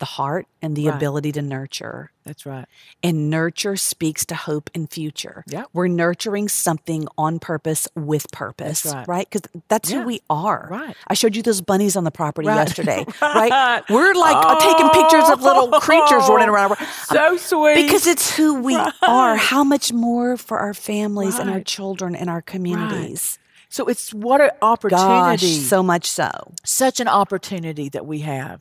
The 0.02 0.06
heart 0.06 0.48
and 0.62 0.76
the 0.76 0.88
Right. 0.88 0.96
ability 0.96 1.32
to 1.34 1.42
nurture. 1.42 2.12
That's 2.26 2.46
right. 2.46 2.66
And 3.02 3.30
nurture 3.30 3.76
speaks 3.78 4.26
to 4.26 4.36
hope 4.36 4.70
and 4.76 4.90
future. 4.92 5.44
Yeah. 5.48 5.64
We're 5.74 5.88
nurturing 5.88 6.50
something 6.50 7.08
on 7.18 7.40
purpose 7.40 7.88
with 7.96 8.30
purpose, 8.32 8.86
right. 8.86 9.08
right? 9.08 9.28
Because 9.30 9.44
that's 9.70 9.90
Yeah. 9.90 10.00
who 10.02 10.08
we 10.08 10.22
are. 10.30 10.68
Right. 10.70 10.96
I 11.08 11.14
showed 11.14 11.36
you 11.36 11.44
those 11.44 11.62
bunnies 11.62 11.96
on 11.96 12.04
the 12.04 12.12
property 12.12 12.48
Right. 12.48 12.56
yesterday, 12.56 13.06
Right. 13.22 13.50
right? 13.52 13.84
We're 13.90 14.14
like 14.16 14.36
uh, 14.46 14.60
taking 14.60 14.90
pictures 14.90 15.30
of 15.30 15.42
little 15.44 15.70
creatures 15.80 16.28
running 16.28 16.50
around. 16.50 16.76
So 17.06 17.38
sweet. 17.38 17.76
Because 17.76 18.08
it's 18.08 18.36
who 18.36 18.56
we 18.62 18.76
are. 19.04 19.36
How 19.38 19.64
much 19.64 19.94
more 19.94 20.36
for 20.36 20.58
our 20.60 20.74
families 20.74 21.38
and 21.40 21.50
our 21.50 21.62
children 21.62 22.16
and 22.16 22.30
our 22.30 22.42
communities. 22.42 23.38
so 23.70 23.86
it's 23.86 24.14
what 24.14 24.42
an 24.42 24.50
opportunity. 24.62 25.06
Gosh, 25.08 25.34
opportunity. 25.44 25.60
so 25.62 25.82
much 25.84 26.06
so. 26.10 26.30
such 26.66 27.00
an 27.00 27.08
opportunity 27.08 27.88
that 27.90 28.06
we 28.06 28.20
have 28.20 28.60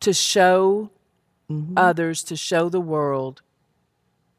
to 0.00 0.12
show 0.12 0.90
Mm-hmm. 1.50 1.74
others, 1.76 2.22
to 2.22 2.36
show 2.36 2.68
the 2.68 2.80
world 2.80 3.42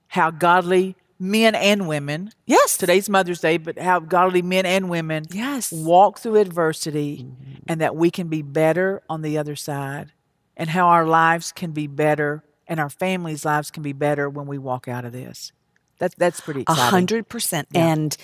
how 0.08 0.32
godly 0.32 0.96
men 1.20 1.56
and 1.56 1.86
women, 1.90 2.32
Yes. 2.46 2.78
today's 2.78 3.10
Mother's 3.10 3.42
Day, 3.42 3.58
but 3.58 3.78
how 3.78 4.00
godly 4.00 4.42
men 4.42 4.66
and 4.66 4.90
women 4.90 5.26
Yes. 5.30 5.74
walk 5.74 6.20
through 6.20 6.38
adversity 6.38 7.26
Mm-hmm. 7.26 7.54
and 7.68 7.82
that 7.82 7.98
we 7.98 8.12
can 8.12 8.30
be 8.30 8.42
better 8.42 9.02
on 9.10 9.24
the 9.24 9.38
other 9.38 9.58
side 9.58 10.14
and 10.56 10.70
how 10.70 10.88
our 10.88 11.06
lives 11.06 11.52
can 11.52 11.72
be 11.72 11.86
better 11.86 12.44
and 12.66 12.80
our 12.80 12.90
families' 12.90 13.44
lives 13.44 13.72
can 13.72 13.84
be 13.84 13.92
better 13.94 14.30
when 14.30 14.48
we 14.48 14.58
walk 14.58 14.88
out 14.88 15.04
of 15.04 15.12
this. 15.12 15.52
That's 16.00 16.16
that's 16.16 16.40
pretty 16.40 16.62
A 16.62 16.64
exciting. 16.64 16.84
hundred 16.92 17.28
percent. 17.30 17.68
And 17.76 18.16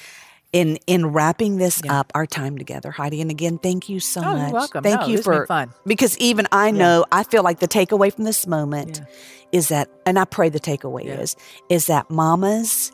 in 0.53 0.77
in 0.87 1.07
wrapping 1.07 1.57
this 1.57 1.81
up, 1.89 2.11
our 2.15 2.25
time 2.25 2.57
together, 2.57 2.91
Heidi, 2.91 3.21
and 3.21 3.29
again, 3.31 3.57
thank 3.57 3.89
you 3.89 3.99
so 3.99 4.21
Oh, 4.21 4.31
you're 4.31 4.39
much. 4.39 4.53
welcome. 4.53 4.83
Thank 4.83 5.01
No, 5.01 5.07
you 5.07 5.17
this 5.17 5.25
has 5.25 5.31
been 5.33 5.41
for 5.41 5.47
fun. 5.47 5.73
because 5.85 6.17
even 6.19 6.47
I 6.51 6.71
know 6.71 7.05
I 7.11 7.23
feel 7.23 7.43
like 7.43 7.59
the 7.59 7.67
takeaway 7.67 8.13
from 8.13 8.23
this 8.23 8.47
moment 8.47 8.99
Yeah. 8.99 9.57
is 9.59 9.67
that, 9.69 9.89
and 10.05 10.17
I 10.17 10.25
pray 10.25 10.49
the 10.49 10.59
takeaway 10.59 11.05
Yeah. 11.05 11.19
is 11.19 11.35
is 11.69 11.87
that 11.87 12.09
mamas. 12.09 12.91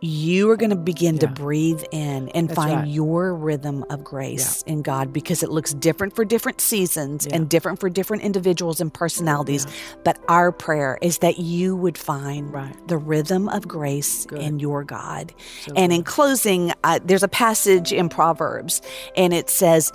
You 0.00 0.48
are 0.50 0.56
going 0.56 0.70
to 0.70 0.76
begin 0.76 1.18
to 1.18 1.26
breathe 1.26 1.82
in 1.90 2.28
and 2.28 2.48
That's 2.48 2.54
find 2.56 2.72
right. 2.82 2.86
your 2.88 3.34
rhythm 3.34 3.84
of 3.90 4.04
grace 4.04 4.62
in 4.62 4.82
God 4.82 5.12
because 5.12 5.42
it 5.42 5.50
looks 5.50 5.74
different 5.74 6.14
for 6.14 6.24
different 6.24 6.60
seasons 6.60 7.26
Yeah. 7.28 7.34
and 7.34 7.48
different 7.48 7.80
for 7.80 7.90
different 7.90 8.22
individuals 8.22 8.80
and 8.80 8.94
personalities. 8.94 9.66
But 10.04 10.20
our 10.28 10.52
prayer 10.52 10.98
is 11.02 11.18
that 11.18 11.38
you 11.40 11.74
would 11.74 11.98
find 11.98 12.52
Right. 12.52 12.76
the 12.86 12.96
rhythm 12.96 13.48
of 13.48 13.66
grace 13.66 14.24
Good. 14.26 14.40
in 14.40 14.60
your 14.60 14.84
God. 14.84 15.34
So 15.66 15.72
and 15.74 15.90
good. 15.90 15.96
in 15.96 16.04
closing, 16.04 16.72
uh, 16.84 17.00
there's 17.04 17.24
a 17.24 17.28
passage 17.28 17.92
in 17.92 18.08
Proverbs, 18.08 18.80
and 19.16 19.34
it 19.34 19.50
says, 19.50 19.90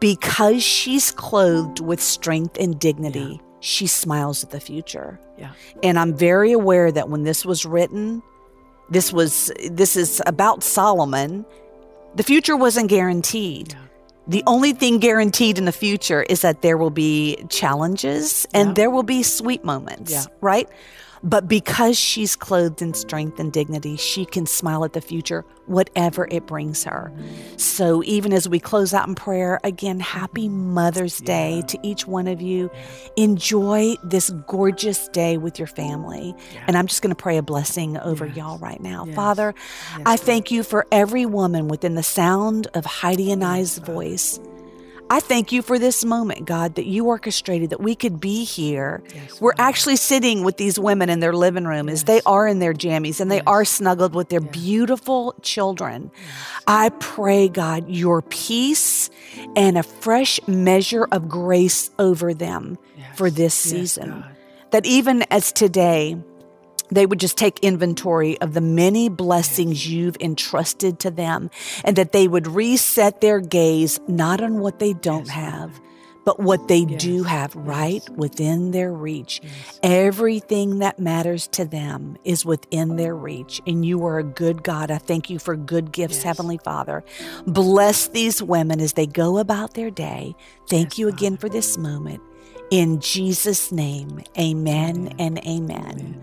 Because 0.00 0.62
she's 0.62 1.10
clothed 1.10 1.80
with 1.80 2.00
strength 2.00 2.56
and 2.58 2.78
dignity, 2.80 3.42
she 3.60 3.86
smiles 3.86 4.42
at 4.42 4.48
the 4.48 4.60
future. 4.60 5.20
Yeah. 5.38 5.50
And 5.82 5.98
I'm 5.98 6.14
very 6.14 6.52
aware 6.52 6.90
that 6.90 7.10
when 7.10 7.24
this 7.24 7.44
was 7.44 7.66
written, 7.66 8.22
this 8.90 9.12
was 9.12 9.50
this 9.70 9.96
is 9.96 10.22
about 10.26 10.62
Solomon. 10.62 11.44
The 12.16 12.22
future 12.22 12.56
wasn't 12.56 12.88
guaranteed. 12.88 13.76
The 14.26 14.42
only 14.46 14.72
thing 14.72 14.98
guaranteed 15.00 15.58
in 15.58 15.64
the 15.66 15.72
future 15.72 16.22
is 16.22 16.40
that 16.42 16.62
there 16.62 16.76
will 16.78 16.90
be 16.90 17.36
challenges 17.50 18.46
and 18.54 18.68
Yeah. 18.70 18.74
there 18.74 18.90
will 18.90 19.02
be 19.02 19.22
sweet 19.22 19.64
moments, 19.64 20.12
Yeah. 20.12 20.24
right? 20.40 20.68
But 21.24 21.48
because 21.48 21.98
she's 21.98 22.36
clothed 22.36 22.82
in 22.82 22.92
strength 22.92 23.40
and 23.40 23.50
dignity, 23.50 23.96
she 23.96 24.26
can 24.26 24.44
smile 24.44 24.84
at 24.84 24.92
the 24.92 25.00
future, 25.00 25.44
whatever 25.66 26.28
it 26.30 26.46
brings 26.46 26.84
her. 26.84 27.10
So 27.56 28.02
even 28.04 28.32
as 28.34 28.46
we 28.46 28.60
close 28.60 28.92
out 28.92 29.08
in 29.08 29.14
prayer, 29.14 29.58
again, 29.64 30.00
happy 30.00 30.50
Mother's 30.50 31.18
Day 31.18 31.62
to 31.68 31.78
each 31.82 32.06
one 32.06 32.28
of 32.28 32.42
you. 32.42 32.70
Enjoy 33.16 33.94
this 34.04 34.28
gorgeous 34.46 35.08
day 35.08 35.38
with 35.38 35.58
your 35.58 35.68
family. 35.68 36.34
And 36.66 36.76
I'm 36.76 36.86
just 36.86 37.00
going 37.00 37.14
to 37.14 37.20
pray 37.20 37.38
a 37.38 37.42
blessing 37.42 37.96
over 37.96 38.26
y'all 38.26 38.58
right 38.58 38.80
now. 38.80 39.06
Yes. 39.06 39.16
Father, 39.16 39.54
I 40.04 40.16
thank 40.16 40.50
you 40.50 40.62
for 40.62 40.86
every 40.92 41.24
woman 41.24 41.68
within 41.68 41.94
the 41.94 42.02
sound 42.02 42.66
of 42.74 42.84
Heidi 42.84 43.32
and 43.32 43.42
I's 43.42 43.78
voice. 43.78 44.38
I 45.10 45.20
thank 45.20 45.52
you 45.52 45.62
for 45.62 45.78
this 45.78 46.04
moment, 46.04 46.46
God, 46.46 46.76
that 46.76 46.86
you 46.86 47.06
orchestrated 47.06 47.70
that 47.70 47.80
we 47.80 47.94
could 47.94 48.20
be 48.20 48.44
here. 48.44 49.02
We're 49.40 49.54
actually 49.58 49.96
sitting 49.96 50.44
with 50.44 50.56
these 50.56 50.78
women 50.78 51.10
in 51.10 51.20
their 51.20 51.34
living 51.34 51.66
room 51.66 51.88
as 51.88 52.04
they 52.04 52.20
are 52.24 52.48
in 52.48 52.58
their 52.58 52.72
jammies 52.72 53.20
and 53.20 53.30
they 53.30 53.42
are 53.42 53.64
snuggled 53.64 54.14
with 54.14 54.30
their 54.30 54.40
beautiful 54.40 55.34
children. 55.42 56.10
I 56.66 56.88
pray, 56.88 57.48
God, 57.48 57.88
your 57.88 58.22
peace 58.22 59.10
and 59.54 59.76
a 59.76 59.82
fresh 59.82 60.40
measure 60.46 61.06
of 61.12 61.28
grace 61.28 61.90
over 61.98 62.32
them 62.34 62.78
for 63.14 63.30
this 63.30 63.54
season. 63.54 64.24
That 64.70 64.86
even 64.86 65.22
as 65.30 65.52
today, 65.52 66.16
they 66.94 67.06
would 67.06 67.20
just 67.20 67.36
take 67.36 67.58
inventory 67.60 68.40
of 68.40 68.54
the 68.54 68.60
many 68.60 69.08
blessings 69.08 69.86
you've 69.86 70.16
entrusted 70.20 70.98
to 71.00 71.10
them 71.10 71.50
and 71.84 71.96
that 71.96 72.12
they 72.12 72.28
would 72.28 72.46
reset 72.46 73.20
their 73.20 73.40
gaze 73.40 73.98
not 74.06 74.40
on 74.40 74.60
what 74.60 74.78
they 74.78 74.92
don't 74.92 75.28
have, 75.28 75.80
but 76.24 76.40
what 76.40 76.68
they 76.68 76.84
do 76.84 77.24
have 77.24 77.54
right 77.56 78.08
within 78.10 78.70
their 78.70 78.92
reach. 78.92 79.40
Everything 79.82 80.78
that 80.78 80.98
matters 80.98 81.48
to 81.48 81.64
them 81.64 82.16
is 82.24 82.46
within 82.46 82.96
their 82.96 83.14
reach. 83.14 83.60
And 83.66 83.84
you 83.84 84.06
are 84.06 84.18
a 84.18 84.24
good 84.24 84.62
God. 84.62 84.90
I 84.90 84.98
thank 84.98 85.28
you 85.28 85.38
for 85.38 85.56
good 85.56 85.92
gifts, 85.92 86.22
Heavenly 86.22 86.58
Father. 86.58 87.04
Bless 87.46 88.08
these 88.08 88.42
women 88.42 88.80
as 88.80 88.94
they 88.94 89.06
go 89.06 89.38
about 89.38 89.74
their 89.74 89.90
day. 89.90 90.34
Thank 90.68 90.96
you 90.96 91.08
again 91.08 91.36
for 91.36 91.48
this 91.48 91.76
moment. 91.76 92.22
In 92.70 93.00
Jesus' 93.00 93.70
name, 93.70 94.22
amen 94.38 95.14
and 95.18 95.38
amen. 95.46 96.22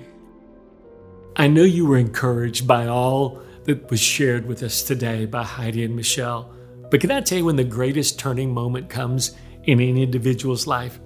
I 1.35 1.47
know 1.47 1.63
you 1.63 1.85
were 1.85 1.97
encouraged 1.97 2.67
by 2.67 2.87
all 2.87 3.41
that 3.63 3.89
was 3.89 4.01
shared 4.01 4.45
with 4.45 4.63
us 4.63 4.83
today 4.83 5.25
by 5.25 5.43
Heidi 5.43 5.85
and 5.85 5.95
Michelle. 5.95 6.53
But 6.89 6.99
can 6.99 7.11
I 7.11 7.21
tell 7.21 7.37
you 7.37 7.45
when 7.45 7.55
the 7.55 7.63
greatest 7.63 8.19
turning 8.19 8.53
moment 8.53 8.89
comes 8.89 9.31
in 9.63 9.79
any 9.79 10.03
individual's 10.03 10.67
life? 10.67 10.99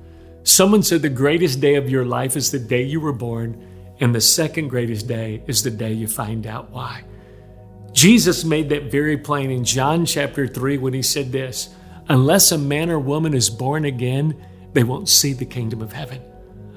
Someone 0.43 0.81
said 0.81 1.01
the 1.01 1.09
greatest 1.09 1.59
day 1.59 1.75
of 1.75 1.89
your 1.89 2.05
life 2.05 2.35
is 2.35 2.51
the 2.51 2.59
day 2.59 2.81
you 2.81 2.99
were 2.99 3.13
born, 3.13 3.95
and 3.99 4.15
the 4.15 4.21
second 4.21 4.69
greatest 4.69 5.07
day 5.07 5.43
is 5.47 5.63
the 5.63 5.71
day 5.71 5.93
you 5.93 6.07
find 6.07 6.47
out 6.47 6.71
why. 6.71 7.03
Jesus 7.93 8.43
made 8.43 8.69
that 8.69 8.91
very 8.91 9.17
plain 9.17 9.51
in 9.51 9.63
John 9.63 10.05
chapter 10.05 10.47
3 10.47 10.79
when 10.79 10.93
he 10.93 11.01
said 11.03 11.31
this 11.31 11.69
Unless 12.09 12.51
a 12.51 12.57
man 12.57 12.89
or 12.89 12.99
woman 12.99 13.33
is 13.33 13.49
born 13.49 13.85
again, 13.85 14.43
they 14.73 14.83
won't 14.83 15.07
see 15.07 15.33
the 15.33 15.45
kingdom 15.45 15.81
of 15.81 15.93
heaven. 15.93 16.21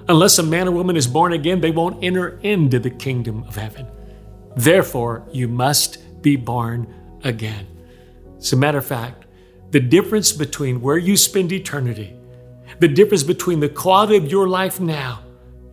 Unless 0.08 0.38
a 0.38 0.42
man 0.42 0.68
or 0.68 0.70
woman 0.70 0.96
is 0.96 1.06
born 1.06 1.34
again, 1.34 1.60
they 1.60 1.70
won't 1.70 2.02
enter 2.02 2.38
into 2.42 2.78
the 2.78 2.90
kingdom 2.90 3.44
of 3.44 3.56
heaven. 3.56 3.86
Therefore, 4.56 5.28
you 5.32 5.48
must 5.48 6.22
be 6.22 6.36
born 6.36 6.92
again. 7.24 7.66
As 8.38 8.52
a 8.52 8.56
matter 8.56 8.78
of 8.78 8.86
fact, 8.86 9.26
the 9.70 9.80
difference 9.80 10.32
between 10.32 10.80
where 10.80 10.96
you 10.96 11.16
spend 11.16 11.52
eternity, 11.52 12.16
the 12.80 12.88
difference 12.88 13.22
between 13.22 13.60
the 13.60 13.68
quality 13.68 14.16
of 14.16 14.30
your 14.30 14.48
life 14.48 14.80
now 14.80 15.22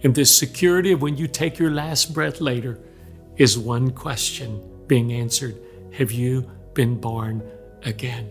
and 0.04 0.14
the 0.14 0.26
security 0.26 0.92
of 0.92 1.02
when 1.02 1.16
you 1.16 1.28
take 1.28 1.58
your 1.58 1.72
last 1.72 2.14
breath 2.14 2.42
later 2.42 2.80
is 3.38 3.58
one 3.58 3.92
question 3.92 4.62
being 4.88 5.14
answered 5.14 5.58
Have 5.94 6.12
you 6.12 6.50
been 6.74 7.00
born 7.00 7.42
again? 7.84 8.30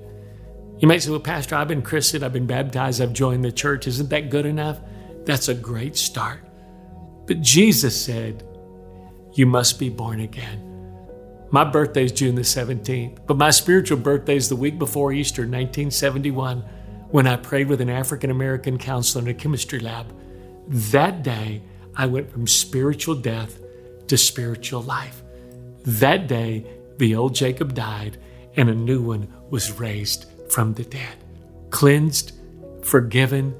You 0.78 0.88
might 0.88 1.02
say, 1.02 1.10
Well, 1.10 1.20
Pastor, 1.20 1.54
I've 1.54 1.68
been 1.68 1.82
christened, 1.82 2.24
I've 2.24 2.32
been 2.32 2.46
baptized, 2.46 3.00
I've 3.00 3.14
joined 3.14 3.44
the 3.44 3.52
church. 3.52 3.86
Isn't 3.86 4.10
that 4.10 4.28
good 4.28 4.44
enough? 4.44 4.78
That's 5.24 5.48
a 5.48 5.54
great 5.54 5.96
start. 5.96 6.40
But 7.26 7.40
Jesus 7.40 8.02
said, 8.02 8.46
You 9.32 9.46
must 9.46 9.78
be 9.78 9.88
born 9.88 10.20
again. 10.20 10.70
My 11.50 11.64
birthday 11.64 12.04
is 12.04 12.12
June 12.12 12.34
the 12.34 12.42
17th, 12.42 13.26
but 13.26 13.36
my 13.36 13.50
spiritual 13.50 13.98
birthday 13.98 14.36
is 14.36 14.48
the 14.48 14.56
week 14.56 14.78
before 14.78 15.12
Easter, 15.12 15.42
1971, 15.42 16.60
when 17.10 17.26
I 17.26 17.36
prayed 17.36 17.68
with 17.68 17.80
an 17.80 17.90
African 17.90 18.30
American 18.30 18.76
counselor 18.76 19.22
in 19.22 19.28
a 19.28 19.34
chemistry 19.34 19.78
lab. 19.78 20.12
That 20.66 21.22
day, 21.22 21.62
I 21.96 22.06
went 22.06 22.30
from 22.30 22.46
spiritual 22.46 23.14
death 23.14 23.58
to 24.08 24.18
spiritual 24.18 24.82
life. 24.82 25.22
That 25.84 26.26
day, 26.26 26.66
the 26.98 27.14
old 27.14 27.34
Jacob 27.34 27.74
died 27.74 28.18
and 28.56 28.68
a 28.68 28.74
new 28.74 29.00
one 29.00 29.32
was 29.50 29.78
raised 29.78 30.26
from 30.50 30.74
the 30.74 30.84
dead, 30.84 31.16
cleansed, 31.70 32.32
forgiven, 32.82 33.54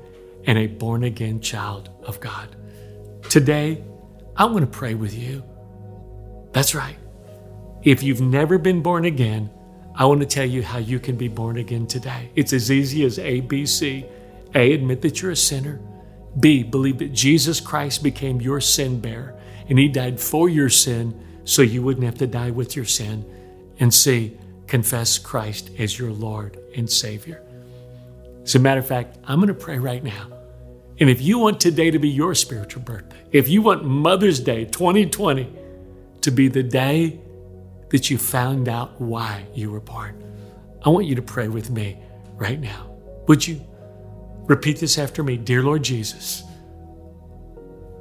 and 0.46 0.58
a 0.58 0.66
born 0.66 1.04
again 1.04 1.40
child 1.40 1.90
of 2.04 2.20
God. 2.20 2.56
Today, 3.28 3.82
I 4.36 4.44
want 4.44 4.60
to 4.60 4.78
pray 4.78 4.94
with 4.94 5.14
you. 5.14 5.42
That's 6.52 6.74
right. 6.74 6.96
If 7.82 8.02
you've 8.02 8.20
never 8.20 8.58
been 8.58 8.82
born 8.82 9.04
again, 9.04 9.50
I 9.94 10.06
want 10.06 10.20
to 10.20 10.26
tell 10.26 10.46
you 10.46 10.62
how 10.62 10.78
you 10.78 10.98
can 10.98 11.16
be 11.16 11.28
born 11.28 11.58
again 11.58 11.86
today. 11.86 12.30
It's 12.34 12.52
as 12.52 12.70
easy 12.70 13.04
as 13.04 13.18
A, 13.18 13.40
B, 13.40 13.66
C. 13.66 14.06
A, 14.54 14.72
admit 14.72 15.02
that 15.02 15.20
you're 15.20 15.32
a 15.32 15.36
sinner. 15.36 15.80
B, 16.38 16.62
believe 16.62 16.98
that 16.98 17.12
Jesus 17.12 17.60
Christ 17.60 18.02
became 18.02 18.40
your 18.40 18.60
sin 18.60 19.00
bearer 19.00 19.38
and 19.68 19.78
he 19.78 19.88
died 19.88 20.20
for 20.20 20.48
your 20.48 20.68
sin 20.68 21.20
so 21.44 21.62
you 21.62 21.82
wouldn't 21.82 22.04
have 22.04 22.18
to 22.18 22.26
die 22.26 22.50
with 22.50 22.74
your 22.74 22.84
sin. 22.84 23.24
And 23.78 23.92
C, 23.92 24.36
confess 24.66 25.18
Christ 25.18 25.70
as 25.78 25.98
your 25.98 26.10
Lord 26.10 26.58
and 26.76 26.90
Savior. 26.90 27.42
As 28.44 28.54
a 28.54 28.58
matter 28.58 28.80
of 28.80 28.86
fact, 28.86 29.18
I'm 29.24 29.38
going 29.38 29.48
to 29.48 29.54
pray 29.54 29.78
right 29.78 30.04
now. 30.04 30.28
And 31.00 31.10
if 31.10 31.20
you 31.20 31.38
want 31.38 31.60
today 31.60 31.90
to 31.90 31.98
be 31.98 32.08
your 32.08 32.34
spiritual 32.34 32.82
birthday, 32.82 33.16
if 33.32 33.48
you 33.48 33.62
want 33.62 33.84
Mother's 33.84 34.38
Day 34.38 34.64
2020 34.66 35.52
to 36.20 36.30
be 36.30 36.48
the 36.48 36.62
day 36.62 37.20
that 37.88 38.10
you 38.10 38.18
found 38.18 38.68
out 38.68 39.00
why 39.00 39.46
you 39.54 39.70
were 39.70 39.80
born, 39.80 40.22
I 40.84 40.90
want 40.90 41.06
you 41.06 41.14
to 41.16 41.22
pray 41.22 41.48
with 41.48 41.70
me 41.70 41.98
right 42.34 42.60
now. 42.60 42.94
Would 43.26 43.46
you 43.46 43.60
repeat 44.46 44.78
this 44.78 44.98
after 44.98 45.24
me? 45.24 45.36
Dear 45.36 45.62
Lord 45.62 45.82
Jesus, 45.82 46.44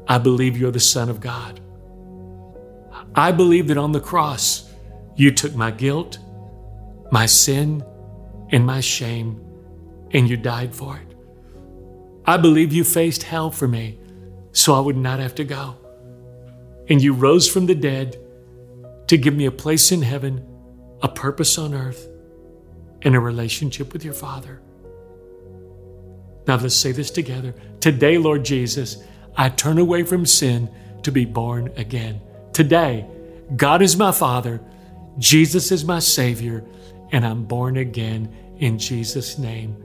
I 0.08 0.18
believe 0.18 0.58
you're 0.58 0.72
the 0.72 0.80
Son 0.80 1.10
of 1.10 1.20
God. 1.20 1.62
I 3.16 3.32
believe 3.32 3.68
that 3.68 3.78
on 3.78 3.92
the 3.92 4.00
cross, 4.02 4.70
you 5.16 5.32
took 5.32 5.56
my 5.56 5.72
guilt, 5.72 6.20
my 7.12 7.26
sin, 7.26 7.84
and 8.52 8.66
my 8.66 8.82
shame, 8.82 9.43
and 10.14 10.30
you 10.30 10.38
died 10.38 10.74
for 10.76 10.98
it. 10.98 11.16
I 12.26 12.38
believe 12.38 12.72
you 12.72 12.84
faced 12.84 13.24
hell 13.24 13.52
for 13.52 13.68
me 13.68 14.00
so 14.52 14.74
I 14.76 14.80
would 14.80 14.98
not 14.98 15.20
have 15.20 15.36
to 15.36 15.44
go. 15.44 15.76
And 16.90 17.02
you 17.02 17.14
rose 17.14 17.50
from 17.50 17.66
the 17.66 17.76
dead 17.76 18.18
to 19.08 19.18
give 19.18 19.36
me 19.36 19.46
a 19.46 19.52
place 19.52 19.92
in 19.92 20.02
heaven, 20.02 20.46
a 21.02 21.10
purpose 21.10 21.58
on 21.58 21.74
earth, 21.74 22.08
and 23.02 23.16
a 23.16 23.20
relationship 23.20 23.92
with 23.92 24.06
your 24.06 24.14
Father. 24.14 24.62
Now 26.48 26.58
let's 26.58 26.76
say 26.76 26.92
this 26.92 27.12
together. 27.12 27.54
Today, 27.80 28.18
Lord 28.18 28.46
Jesus, 28.46 29.04
I 29.36 29.50
turn 29.50 29.78
away 29.78 30.04
from 30.04 30.26
sin 30.26 30.70
to 31.04 31.12
be 31.12 31.26
born 31.26 31.72
again. 31.76 32.22
Today, 32.54 33.06
God 33.56 33.82
is 33.82 33.98
my 33.98 34.12
Father, 34.12 34.62
Jesus 35.18 35.72
is 35.72 35.84
my 35.86 36.00
Savior, 36.00 36.64
and 37.12 37.26
I'm 37.26 37.44
born 37.44 37.78
again 37.78 38.34
in 38.58 38.80
Jesus' 38.80 39.38
name. 39.38 39.76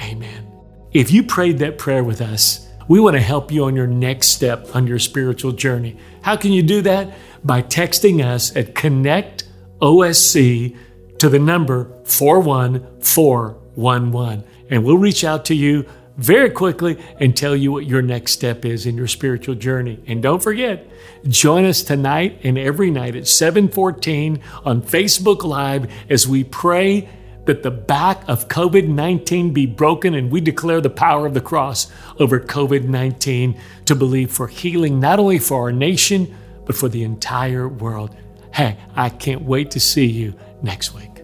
Amen. 0.00 0.46
If 0.92 1.10
you 1.10 1.22
prayed 1.22 1.58
that 1.58 1.78
prayer 1.78 2.04
with 2.04 2.20
us, 2.20 2.68
we 2.88 3.00
want 3.00 3.14
to 3.14 3.20
help 3.20 3.50
you 3.50 3.64
on 3.64 3.74
your 3.74 3.86
next 3.86 4.28
step 4.28 4.74
on 4.74 4.86
your 4.86 4.98
spiritual 4.98 5.52
journey. 5.52 5.96
How 6.22 6.36
can 6.36 6.52
you 6.52 6.62
do 6.62 6.82
that? 6.82 7.14
By 7.44 7.62
texting 7.62 8.22
us 8.24 8.54
at 8.54 8.74
Connect 8.74 9.44
OSC 9.80 10.76
to 11.18 11.28
the 11.28 11.38
number 11.38 11.90
41411. 12.04 14.44
And 14.70 14.84
we'll 14.84 14.98
reach 14.98 15.24
out 15.24 15.44
to 15.46 15.54
you 15.54 15.86
very 16.16 16.50
quickly 16.50 16.98
and 17.20 17.36
tell 17.36 17.54
you 17.54 17.70
what 17.72 17.86
your 17.86 18.02
next 18.02 18.32
step 18.32 18.64
is 18.64 18.86
in 18.86 18.96
your 18.96 19.06
spiritual 19.06 19.54
journey. 19.54 20.02
And 20.06 20.22
don't 20.22 20.42
forget, 20.42 20.88
join 21.28 21.66
us 21.66 21.82
tonight 21.82 22.40
and 22.42 22.56
every 22.56 22.90
night 22.90 23.16
at 23.16 23.28
714 23.28 24.40
on 24.64 24.80
Facebook 24.82 25.44
Live 25.44 25.92
as 26.08 26.26
we 26.26 26.44
pray 26.44 27.10
that 27.46 27.62
the 27.62 27.70
back 27.70 28.22
of 28.28 28.48
COVID 28.48 28.88
19 28.88 29.52
be 29.52 29.66
broken 29.66 30.14
and 30.14 30.30
we 30.30 30.40
declare 30.40 30.80
the 30.80 30.90
power 30.90 31.26
of 31.26 31.34
the 31.34 31.40
cross 31.40 31.90
over 32.18 32.38
COVID 32.38 32.84
19 32.84 33.58
to 33.86 33.94
believe 33.94 34.30
for 34.30 34.48
healing, 34.48 35.00
not 35.00 35.18
only 35.18 35.38
for 35.38 35.62
our 35.62 35.72
nation, 35.72 36.36
but 36.66 36.76
for 36.76 36.88
the 36.88 37.04
entire 37.04 37.68
world. 37.68 38.14
Hey, 38.52 38.76
I 38.94 39.08
can't 39.08 39.42
wait 39.42 39.70
to 39.72 39.80
see 39.80 40.06
you 40.06 40.34
next 40.62 40.94
week. 40.94 41.15